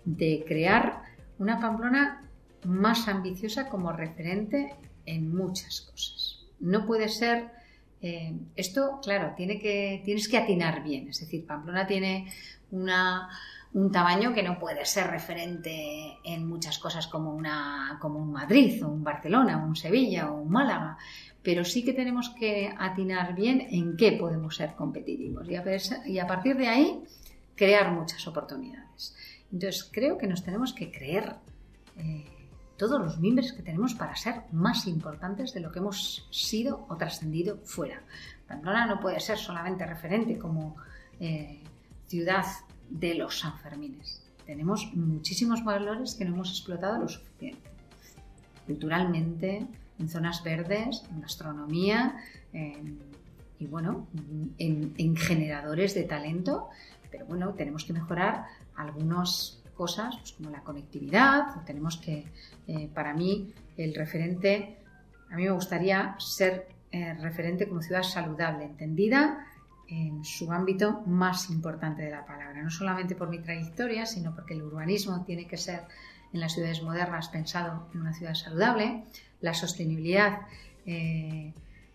[0.05, 1.03] de crear
[1.37, 2.23] una Pamplona
[2.67, 4.75] más ambiciosa como referente
[5.05, 6.45] en muchas cosas.
[6.59, 7.49] No puede ser
[8.01, 11.07] eh, esto, claro, tienes que atinar bien.
[11.07, 12.31] Es decir, Pamplona tiene
[12.71, 13.29] una,
[13.73, 18.83] un tamaño que no puede ser referente en muchas cosas como, una, como un Madrid
[18.83, 20.97] o un Barcelona o un Sevilla o un Málaga,
[21.41, 25.63] pero sí que tenemos que atinar bien en qué podemos ser competitivos y a,
[26.05, 27.03] y a partir de ahí
[27.55, 29.15] crear muchas oportunidades.
[29.51, 31.35] Entonces creo que nos tenemos que creer
[31.97, 32.25] eh,
[32.77, 36.95] todos los miembros que tenemos para ser más importantes de lo que hemos sido o
[36.95, 38.01] trascendido fuera.
[38.47, 40.77] Pamplona no puede ser solamente referente como
[41.19, 41.61] eh,
[42.07, 42.45] ciudad
[42.89, 44.23] de los Sanfermines.
[44.45, 47.69] Tenemos muchísimos valores que no hemos explotado lo suficiente.
[48.65, 49.67] Culturalmente,
[49.99, 52.15] en zonas verdes, en gastronomía
[53.59, 54.07] y bueno,
[54.57, 56.69] en, generadores de talento.
[57.11, 61.63] Pero bueno, tenemos que mejorar algunas cosas pues como la conectividad.
[61.65, 62.25] Tenemos que,
[62.67, 64.77] eh, para mí, el referente,
[65.31, 69.45] a mí me gustaría ser eh, referente como ciudad saludable, entendida
[69.87, 74.53] en su ámbito más importante de la palabra, no solamente por mi trayectoria, sino porque
[74.53, 75.83] el urbanismo tiene que ser
[76.33, 79.05] en las ciudades modernas pensado en una ciudad saludable,
[79.39, 80.41] la sostenibilidad
[80.85, 81.53] eh,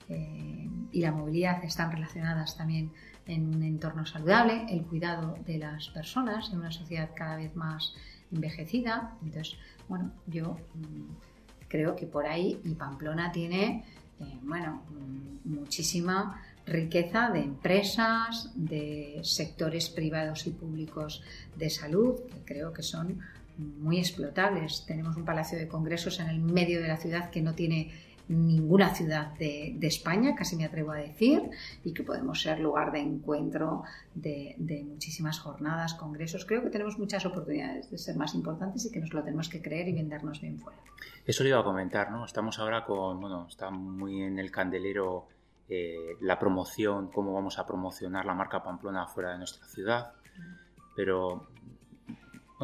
[0.09, 2.93] y la movilidad están relacionadas también
[3.27, 7.95] en un entorno saludable, el cuidado de las personas en una sociedad cada vez más
[8.33, 9.17] envejecida.
[9.23, 9.57] Entonces,
[9.89, 13.85] bueno, yo mm, creo que por ahí y Pamplona tiene,
[14.21, 21.23] eh, bueno, mm, muchísima riqueza de empresas, de sectores privados y públicos
[21.57, 23.21] de salud, que creo que son
[23.59, 24.85] muy explotables.
[24.87, 27.91] Tenemos un palacio de congresos en el medio de la ciudad que no tiene
[28.29, 31.51] ninguna ciudad de, España, casi me atrevo a decir,
[31.85, 33.83] y que podemos ser lugar de encuentro
[34.15, 34.57] de,
[34.89, 36.45] muchísimas jornadas, congresos.
[36.45, 39.61] Creo que tenemos muchas oportunidades de ser más importantes y que nos lo tenemos que
[39.61, 40.79] creer y vendernos bien fuera.
[41.27, 42.25] Eso le iba a comentar, ¿no?
[42.25, 45.27] Estamos ahora con, bueno, está muy en el candelero
[45.69, 50.13] eh, la promoción, cómo vamos a promocionar la marca Pamplona fuera de nuestra ciudad.
[50.95, 51.49] Pero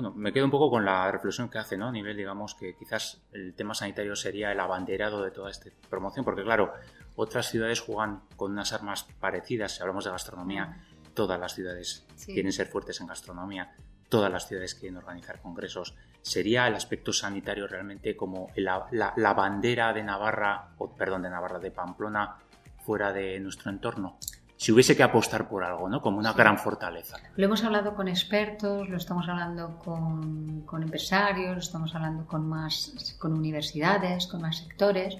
[0.01, 1.89] bueno, me quedo un poco con la reflexión que hace, ¿no?
[1.89, 6.25] A nivel, digamos, que quizás el tema sanitario sería el abanderado de toda esta promoción,
[6.25, 6.73] porque claro,
[7.17, 9.73] otras ciudades juegan con unas armas parecidas.
[9.73, 10.85] Si hablamos de gastronomía,
[11.15, 13.75] todas las ciudades quieren ser fuertes en gastronomía,
[14.09, 15.97] todas las ciudades quieren organizar congresos.
[16.23, 21.59] ¿Sería el aspecto sanitario realmente como la, la bandera de Navarra, o perdón, de Navarra,
[21.59, 22.37] de Pamplona,
[22.85, 24.17] fuera de nuestro entorno?
[24.59, 26.03] Si hubiese que apostar por algo, ¿no?
[26.03, 27.17] Como una gran fortaleza.
[27.37, 32.49] Lo hemos hablado con expertos, lo estamos hablando con, con empresarios, lo estamos hablando con
[32.49, 35.17] más, con universidades, con más sectores.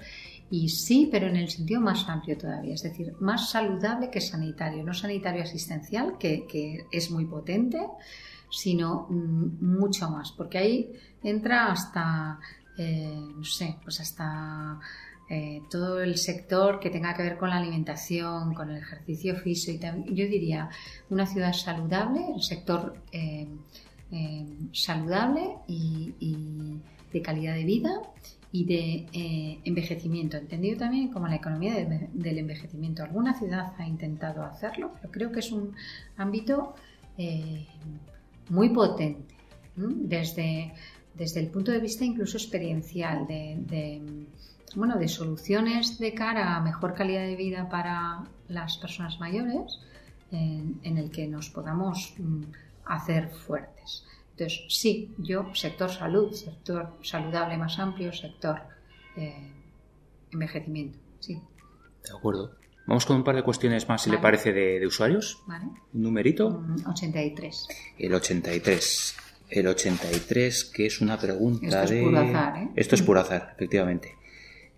[0.51, 4.83] Y sí, pero en el sentido más amplio todavía, es decir, más saludable que sanitario,
[4.83, 7.79] no sanitario asistencial, que, que es muy potente,
[8.49, 12.39] sino mm, mucho más, porque ahí entra hasta,
[12.77, 14.79] eh, no sé, pues hasta
[15.31, 19.77] eh, todo el sector que tenga que ver con la alimentación, con el ejercicio físico
[19.77, 20.69] y también, yo diría
[21.11, 23.47] una ciudad saludable, el sector eh,
[24.11, 26.79] eh, saludable y,
[27.13, 28.01] de calidad de vida
[28.51, 33.03] y de envejecimiento, entendido también como la economía del envejecimiento.
[33.03, 35.75] Alguna ciudad ha intentado hacerlo, pero creo que es un
[36.17, 36.75] ámbito
[38.49, 39.35] muy potente
[39.75, 40.71] desde,
[41.15, 44.27] desde el punto de vista incluso experiencial de
[44.75, 49.79] bueno, de soluciones de cara a mejor calidad de vida para las personas mayores
[50.31, 52.43] en, el que nos podamos mm,
[52.85, 54.05] hacer fuertes.
[54.31, 58.61] Entonces, sí, yo, sector salud, sector saludable más amplio, sector
[59.17, 59.51] eh,
[60.31, 61.41] envejecimiento, sí.
[62.03, 62.55] De acuerdo.
[62.85, 65.43] Vamos con un par de cuestiones más, si le parece, de, usuarios.
[65.45, 65.65] Vale.
[65.93, 66.63] Un numerito.
[66.87, 67.67] 83.
[67.67, 69.15] Mm, El 83.
[69.49, 71.99] El 83, que es una pregunta Esto de...
[71.99, 72.69] Es puro azar, ¿eh?
[72.75, 74.18] Esto es puro azar, efectivamente.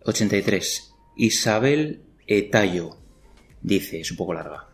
[0.05, 0.95] 83.
[1.15, 2.97] Isabel Etayo
[3.61, 4.67] dice, es un poco larga.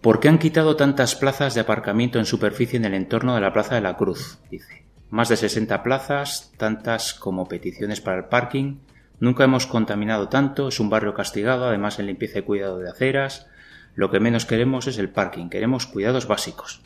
[0.00, 3.52] ¿Por qué han quitado tantas plazas de aparcamiento en superficie en el entorno de la
[3.52, 4.38] Plaza de la Cruz?
[4.50, 4.86] Dice.
[5.10, 8.78] Más de 60 plazas, tantas como peticiones para el parking.
[9.18, 13.46] Nunca hemos contaminado tanto, es un barrio castigado, además en limpieza y cuidado de aceras.
[13.94, 16.80] Lo que menos queremos es el parking, queremos cuidados básicos.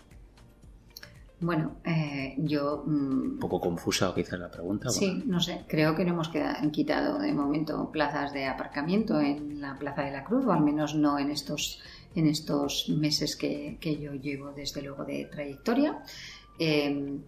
[1.45, 2.82] Bueno, eh, yo...
[2.86, 4.88] Un mm, poco confusa quizás la pregunta.
[4.88, 5.64] Sí, no sé.
[5.68, 6.30] Creo que no hemos
[6.72, 10.95] quitado de momento plazas de aparcamiento en la Plaza de la Cruz, o al menos
[10.95, 11.82] no en estos,
[12.14, 15.99] en estos meses que, yo llevo desde luego de trayectoria.
[16.59, 17.20] Em,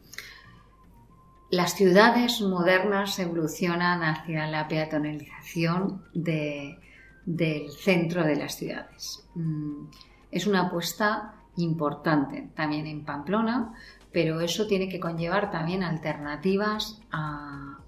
[1.51, 9.29] las ciudades modernas evolucionan hacia la peatonalización del centro de las ciudades.
[9.35, 9.89] Mm,
[10.31, 13.73] es una apuesta importante también en Pamplona
[14.17, 17.83] pero eso tiene que conllevar también alternativas a,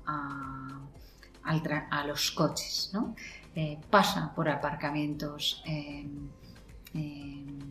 [2.06, 2.92] los coches.
[3.56, 5.64] Eh, pasa por aparcamientos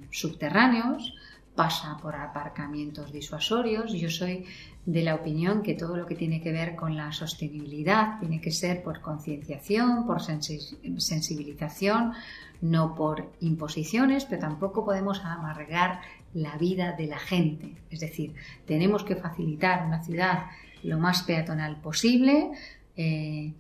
[0.10, 1.14] subterráneos,
[1.54, 3.94] pasa por aparcamientos disuasorios.
[3.94, 4.46] Yo soy
[4.88, 8.50] de la opinión que todo lo que tiene que ver con la sostenibilidad tiene que
[8.50, 12.14] ser por concienciación, por sensibilización,
[12.62, 16.02] no por imposiciones, pero tampoco podemos amargar
[16.34, 17.76] la vida de la gente.
[17.90, 18.34] Es decir,
[18.66, 20.46] tenemos que facilitar una ciudad
[20.84, 22.52] lo más peatonal posible,
[22.96, 23.54] eh,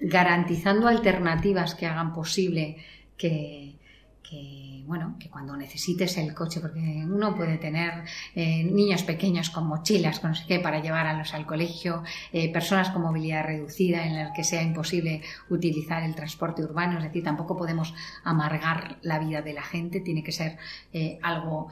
[0.00, 2.76] garantizando alternativas que hagan posible
[3.16, 3.74] que,
[4.22, 9.66] que, bueno, que cuando necesites el coche, porque uno puede tener eh, niños pequeños con
[9.66, 14.14] mochilas, con no sé qué, para llevarlos al colegio, eh, personas con movilidad reducida en
[14.14, 19.42] las que sea imposible utilizar el transporte urbano, es decir, tampoco podemos amargar la vida
[19.42, 20.56] de la gente, tiene que ser
[20.92, 21.68] eh, algo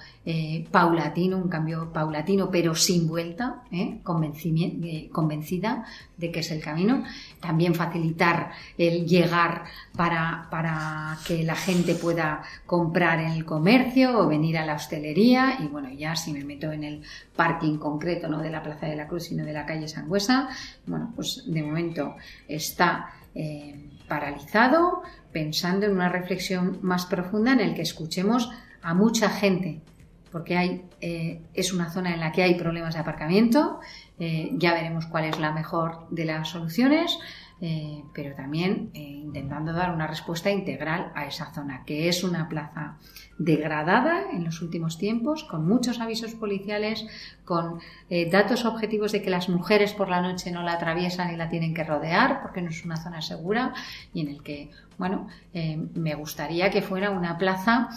[0.70, 3.62] paulatino, un cambio paulatino, pero sin vuelta,
[4.02, 5.84] convencida
[6.16, 7.04] de que es el camino.
[7.40, 9.64] También facilitar el llegar
[9.96, 15.58] para, para que la gente pueda comprar en el comercio o venir a la hostelería.
[15.60, 17.02] Y bueno, ya si me meto en el
[17.36, 20.48] parking concreto, no de la Plaza de la Cruz, sino de la calle Sangüesa,
[20.86, 22.16] bueno, pues de momento
[22.48, 25.02] está eh, paralizado,
[25.32, 28.50] pensando en una reflexión más profunda en el que escuchemos
[28.82, 29.82] a mucha gente
[30.34, 33.78] porque hay, eh, es una zona en la que hay problemas de aparcamiento.
[34.18, 37.20] Eh, ya veremos cuál es la mejor de las soluciones.
[37.60, 42.48] Eh, pero también eh, intentando dar una respuesta integral a esa zona, que es una
[42.48, 42.98] plaza
[43.38, 47.06] degradada en los últimos tiempos, con muchos avisos policiales,
[47.44, 47.78] con
[48.10, 51.48] eh, datos objetivos de que las mujeres por la noche no la atraviesan y la
[51.48, 53.72] tienen que rodear porque no es una zona segura
[54.12, 55.28] y en el que, bueno,
[55.94, 57.88] me gustaría que fuera una plaza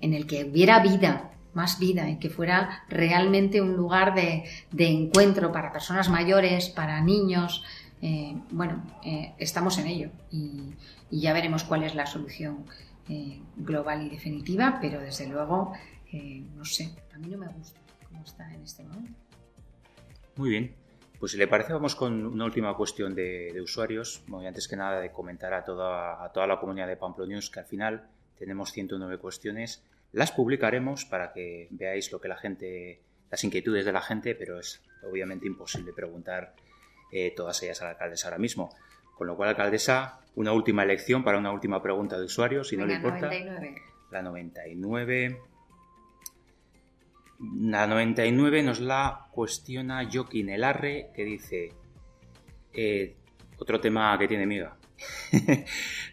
[0.00, 4.88] en el que hubiera vida, más vida y que fuera realmente un lugar de, de
[4.88, 7.64] encuentro para personas mayores, para niños,
[8.02, 10.74] eh, bueno, eh, estamos en ello y,
[11.10, 12.64] ya veremos cuál es la solución
[13.08, 15.72] eh, global y definitiva, pero desde luego,
[16.54, 19.18] no sé, a mí no me gusta cómo está en este momento.
[20.36, 20.74] Muy bien.
[21.18, 24.22] Pues si le parece, vamos con una última cuestión de, usuarios.
[24.32, 27.66] Antes que nada de comentar a toda, a toda la comunidad de Pamplonius que al
[27.66, 29.84] final tenemos 109 cuestiones.
[30.12, 34.58] Las publicaremos para que veáis lo que la gente, las inquietudes de la gente, pero
[34.58, 36.54] es obviamente imposible preguntar
[37.12, 38.74] eh, todas ellas a la alcaldesa ahora mismo.
[39.16, 42.86] Con lo cual, alcaldesa, una última elección para una última pregunta de usuarios, si no
[42.86, 43.26] le importa.
[43.26, 43.82] 99.
[44.10, 45.40] La 99.
[47.60, 51.72] La 99 nos la cuestiona Joaquín Elarre, que dice,
[52.72, 53.16] eh,
[53.58, 54.76] otro tema que tiene miga.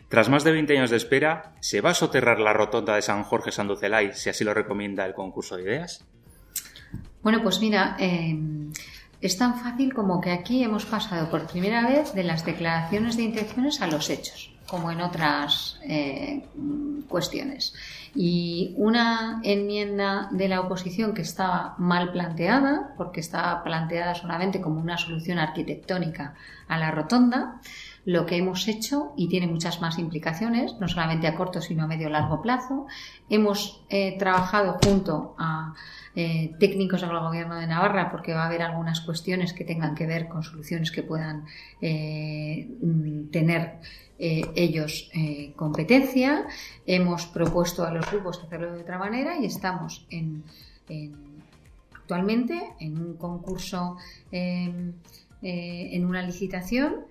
[0.09, 3.23] Tras más de 20 años de espera, ¿se va a soterrar la rotonda de San
[3.23, 6.05] Jorge Sanducelay si así lo recomienda el concurso de ideas?
[7.21, 8.37] Bueno, pues mira, eh,
[9.21, 13.23] es tan fácil como que aquí hemos pasado por primera vez de las declaraciones de
[13.23, 16.45] intenciones a los hechos, como en otras eh,
[17.07, 17.73] cuestiones.
[18.13, 24.79] Y una enmienda de la oposición que estaba mal planteada, porque estaba planteada solamente como
[24.79, 26.35] una solución arquitectónica
[26.67, 27.59] a la rotonda,
[28.07, 31.87] lo que hemos hecho, y tiene muchas más implicaciones, no solamente a corto, sino a
[31.87, 32.87] medio largo plazo,
[33.29, 35.73] hemos eh, trabajado junto a
[36.15, 40.07] eh, técnicos del Gobierno de Navarra, porque va a haber algunas cuestiones que tengan que
[40.07, 41.47] ver con soluciones que puedan
[41.81, 43.79] eh, mm, tener
[44.19, 45.11] ellos
[45.55, 46.47] competencia.
[46.87, 50.43] Hemos propuesto a los grupos hacerlo de otra manera y estamos en,
[51.93, 53.97] actualmente en un concurso,
[54.31, 54.93] em,
[55.43, 57.05] en una licitación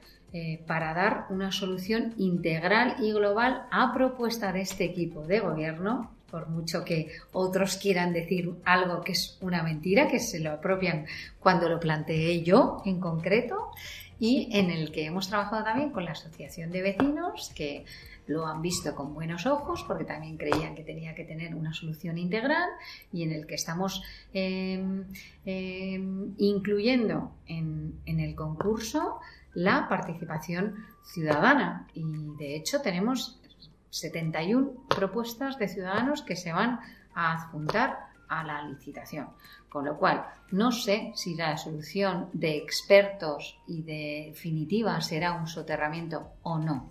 [0.67, 6.49] para dar una solución integral y global a propuesta de este equipo de gobierno por
[6.49, 11.07] mucho que otros quieran decir algo que es una mentira, que se lo apropian
[11.39, 13.71] cuando lo planteé yo en concreto,
[14.19, 17.85] y en el que hemos trabajado también con la Asociación de Vecinos, que
[18.27, 22.19] lo han visto con buenos ojos porque también creían que tenía que tener una solución
[22.19, 22.69] integral
[23.13, 25.05] y en el que estamos em,
[25.45, 29.21] em, incluyendo en, en, el concurso
[29.57, 32.05] la participación ciudadana y
[32.39, 33.41] de hecho tenemos
[33.89, 36.79] 71 propuestas de ciudadanos que se van
[37.15, 39.29] a adjuntar a la licitación.
[39.71, 46.33] Con lo cual, no sé si la solución de expertos y definitiva será un soterramiento
[46.43, 46.91] o no.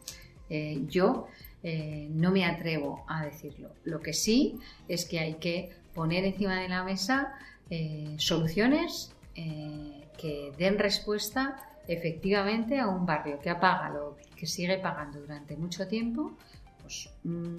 [0.49, 1.28] Eh, yo
[1.61, 3.70] eh, no me atrevo a decirlo.
[3.84, 7.34] Lo que sí es que hay que poner encima de la mesa
[7.70, 15.19] eh, soluciones que den respuesta efectivamente a un barrio que ha pagado, que sigue pagando
[15.19, 16.38] durante mucho tiempo,
[16.81, 17.57] pues, mm,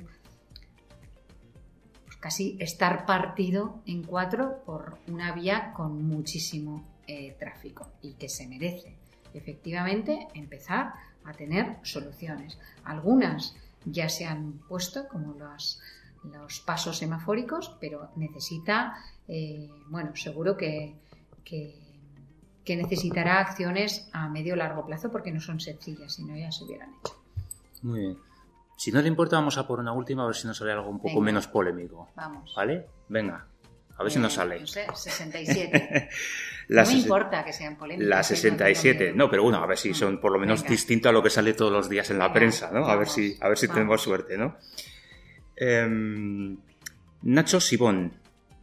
[2.04, 6.84] pues casi estar partido en cuatro por una vía con muchísimo
[7.38, 8.96] tráfico y que se merece
[9.32, 12.58] efectivamente empezar a tener soluciones.
[12.84, 13.54] Algunas
[13.84, 15.80] ya se han puesto como los,
[16.24, 18.96] los pasos semafóricos, pero necesita,
[19.28, 20.96] eh, bueno, seguro que,
[22.74, 26.64] necesitará acciones a medio o largo plazo porque no son sencillas, si no ya se
[26.64, 27.14] hubieran hecho.
[27.82, 28.18] Muy bien.
[28.76, 30.90] Si no te importa, vamos a por una última a ver si nos sale algo
[30.90, 32.10] un poco menos polémico.
[32.16, 32.52] Vamos.
[32.56, 32.86] ¿Vale?
[33.08, 33.46] Venga.
[33.98, 34.60] A ver si nos sale.
[34.60, 36.08] No sé, 67.
[36.68, 38.08] no me importa que sean polémicas.
[38.08, 39.12] La 67.
[39.14, 41.54] No, pero bueno, a ver si son por lo menos distinto a lo que sale
[41.54, 42.86] todos los días en la prensa, ¿no?
[42.86, 44.56] a ver si, a ver si tenemos suerte, ¿no?
[45.56, 46.58] Em,
[47.22, 48.12] Nacho Sibón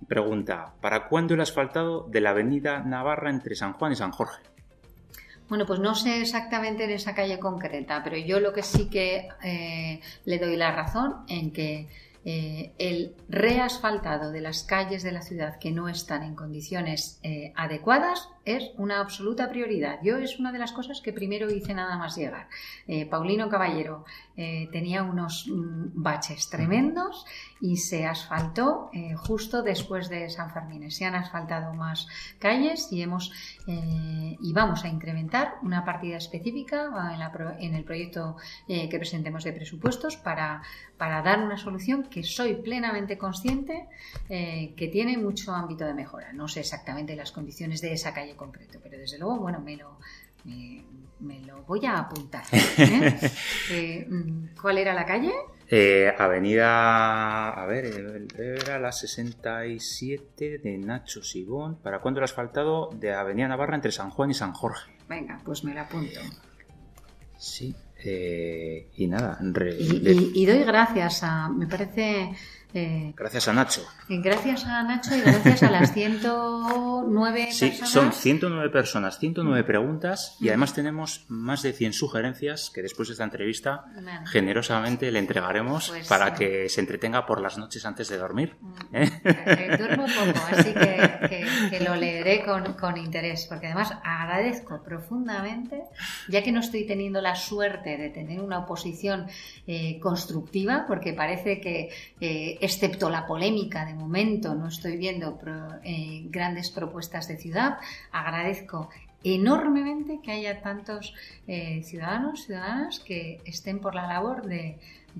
[0.07, 4.41] pregunta: ¿Para cuándo el asfaltado de la avenida Navarra entre San Juan y San Jorge?
[5.49, 9.27] Bueno, pues no sé exactamente en esa calle concreta, pero yo lo que sí que
[9.43, 11.87] eh, le doy la razón en que
[12.25, 17.51] eh, el reasfaltado de las calles de la ciudad que no están en condiciones eh,
[17.55, 19.99] adecuadas es una absoluta prioridad.
[20.03, 22.47] Yo es una de las cosas que primero hice nada más llegar.
[22.87, 24.05] Eh, Paulino Caballero
[24.35, 27.23] tenía unos mm, baches tremendos
[27.61, 30.89] y se asfaltó justo después de San Fermín.
[30.89, 32.07] Se han asfaltado más
[32.39, 33.31] calles y hemos
[33.67, 36.89] y vamos a incrementar una partida específica
[37.59, 40.63] en, el proyecto que presentemos de presupuestos para,
[40.97, 43.87] para dar una solución que soy plenamente consciente
[44.29, 46.31] eh, que tiene mucho ámbito de mejora.
[46.31, 49.97] No sé exactamente las condiciones de esa calle concreto, pero desde luego, bueno, me lo,
[51.19, 52.43] me, lo voy a apuntar.
[52.51, 53.31] ¿eh?
[53.71, 55.31] Eh, mm, ¿Cuál era la calle?
[56.19, 61.77] avenida, a ver, era la 67 de Nacho Sibón.
[61.77, 62.91] ¿Para cuándo lo has faltado?
[62.93, 64.91] De Avenida Navarra entre San Juan y San Jorge.
[65.09, 66.19] Venga, pues me la apunto.
[67.39, 67.75] Sí,
[68.05, 69.39] eh, y nada.
[69.79, 71.49] y, doy gracias a.
[71.49, 72.31] Me parece
[72.75, 73.85] eh, gracias a Nacho.
[74.09, 80.47] Gracias a Nacho y gracias a las 109 sí, son 109 personas, 109 preguntas y
[80.47, 83.85] además tenemos más de 100 sugerencias que después de esta entrevista
[84.25, 88.55] generosamente le entregaremos pues para que se entretenga por las noches antes de dormir.
[88.59, 89.21] Mm, ¿eh?
[89.23, 95.83] Eh, duermo poco, así que, lo leeré con, con, interés porque además agradezco profundamente,
[96.27, 99.27] ya que no estoy teniendo la suerte de tener una oposición
[100.01, 101.89] constructiva, porque parece que
[102.63, 105.37] excepto la polémica de momento, no estoy viendo
[105.83, 107.77] eh, grandes propuestas de ciudad.
[108.13, 108.89] Agradezco
[109.21, 111.13] enormemente que haya tantos
[111.45, 114.79] eh, ciudadanos, ciudadanas que estén por la labor de,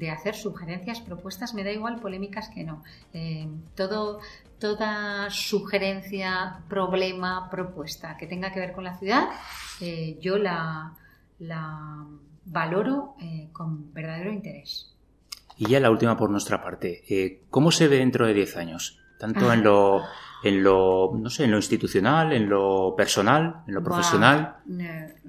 [0.09, 2.81] hacer sugerencias, propuestas, me da igual polémicas que no.
[3.13, 4.21] Eh, todo,
[4.57, 9.27] toda sugerencia, problema, propuesta que tenga que ver con la ciudad,
[10.21, 10.93] yo la,
[11.39, 12.05] la
[12.45, 13.15] valoro
[13.51, 14.92] con verdadero interés.
[15.57, 17.03] Y ya la última por nuestra parte.
[17.09, 18.99] Eh, ¿Cómo se ve dentro de 10 años?
[19.19, 20.01] Tanto en lo,
[20.43, 24.57] en lo, no sé, en lo institucional, en lo personal, en lo profesional.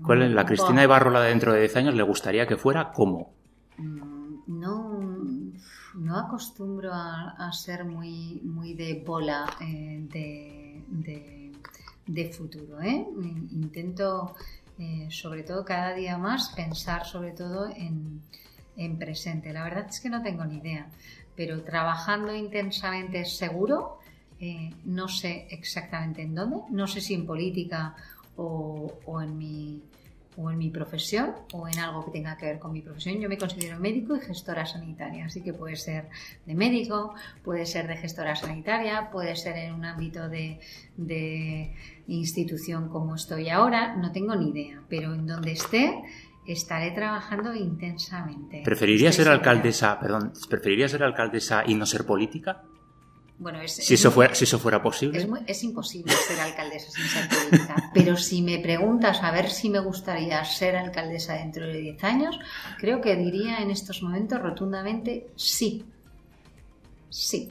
[0.02, 3.32] ¿Cuál es la Cristina de Barrola dentro de 10 años le gustaría que fuera cómo?
[3.76, 5.00] Mm, no,
[5.94, 11.52] no acostumbro a, ser muy, muy de bola eh, de,
[12.06, 12.80] de, futuro.
[12.80, 13.06] ¿eh?
[13.52, 14.34] Intento,
[15.10, 18.20] sobre todo cada día más, pensar sobre todo en
[18.76, 19.52] en presente.
[19.52, 20.88] La verdad es que no tengo ni idea,
[21.36, 23.98] pero trabajando intensamente seguro,
[24.40, 27.94] eh, no sé exactamente en dónde, no sé si en política
[28.36, 29.82] o, en mi
[30.36, 33.20] o en mi profesión o en algo que tenga que ver con mi profesión.
[33.20, 36.08] Yo me considero médico y gestora sanitaria, así que puede ser
[36.44, 37.14] de médico,
[37.44, 40.58] puede ser de gestora sanitaria, puede ser en un ámbito de,
[40.96, 41.72] de
[42.08, 46.02] institución como estoy ahora, no tengo ni idea, pero en donde esté
[46.46, 48.62] Estaré trabajando intensamente.
[48.64, 52.62] ¿Preferiría ser alcaldesa, perdón, preferiría ser alcaldesa y no ser política?
[53.38, 55.26] Bueno, es, si, eso fuera, si eso fuera posible.
[55.46, 57.90] Es, imposible ser alcaldesa sin ser política.
[57.94, 62.38] Pero si me preguntas a ver si me gustaría ser alcaldesa dentro de 10 años,
[62.78, 65.84] creo que diría en estos momentos rotundamente sí.
[67.10, 67.50] Sí.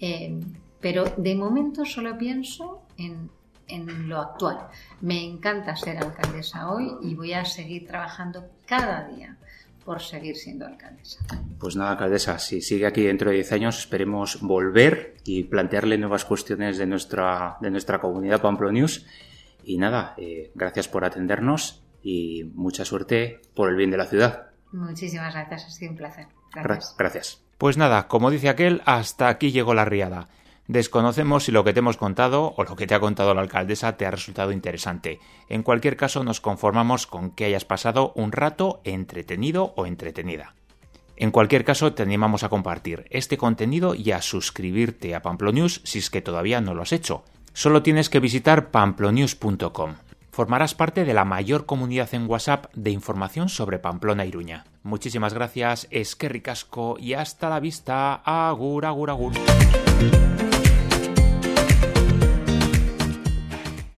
[0.00, 0.40] Eh,
[0.80, 3.30] pero de momento solo pienso en
[3.68, 4.58] en lo actual.
[5.00, 9.36] Me encanta ser alcaldesa hoy y voy a seguir trabajando cada día
[9.84, 11.18] por seguir siendo alcaldesa.
[11.58, 16.24] Pues nada, alcaldesa, si sigue aquí dentro de 10 años, esperemos volver y plantearle nuevas
[16.24, 19.06] cuestiones de nuestra, de nuestra comunidad News.
[19.64, 24.50] Y nada, eh, gracias por atendernos y mucha suerte por el bien de la ciudad.
[24.72, 26.26] Muchísimas gracias, ha sido un placer.
[26.54, 26.94] Gracias.
[26.98, 27.42] Gracias.
[27.58, 30.28] Pues nada, como dice aquel, hasta aquí llegó la riada.
[30.68, 33.96] Desconocemos si lo que te hemos contado o lo que te ha contado la alcaldesa
[33.96, 35.18] te ha resultado interesante.
[35.48, 40.54] En cualquier caso, nos conformamos con que hayas pasado un rato entretenido o entretenida.
[41.16, 45.98] En cualquier caso, te animamos a compartir este contenido y a suscribirte a Pamplonews si
[45.98, 47.24] es que todavía no lo has hecho.
[47.52, 49.94] Solo tienes que visitar pamplonews.com.
[50.30, 54.64] Formarás parte de la mayor comunidad en WhatsApp de información sobre Pamplona y Iruña.
[54.82, 58.14] Muchísimas gracias, es que ricasco y hasta la vista.
[58.24, 59.32] Agur, agur, agur.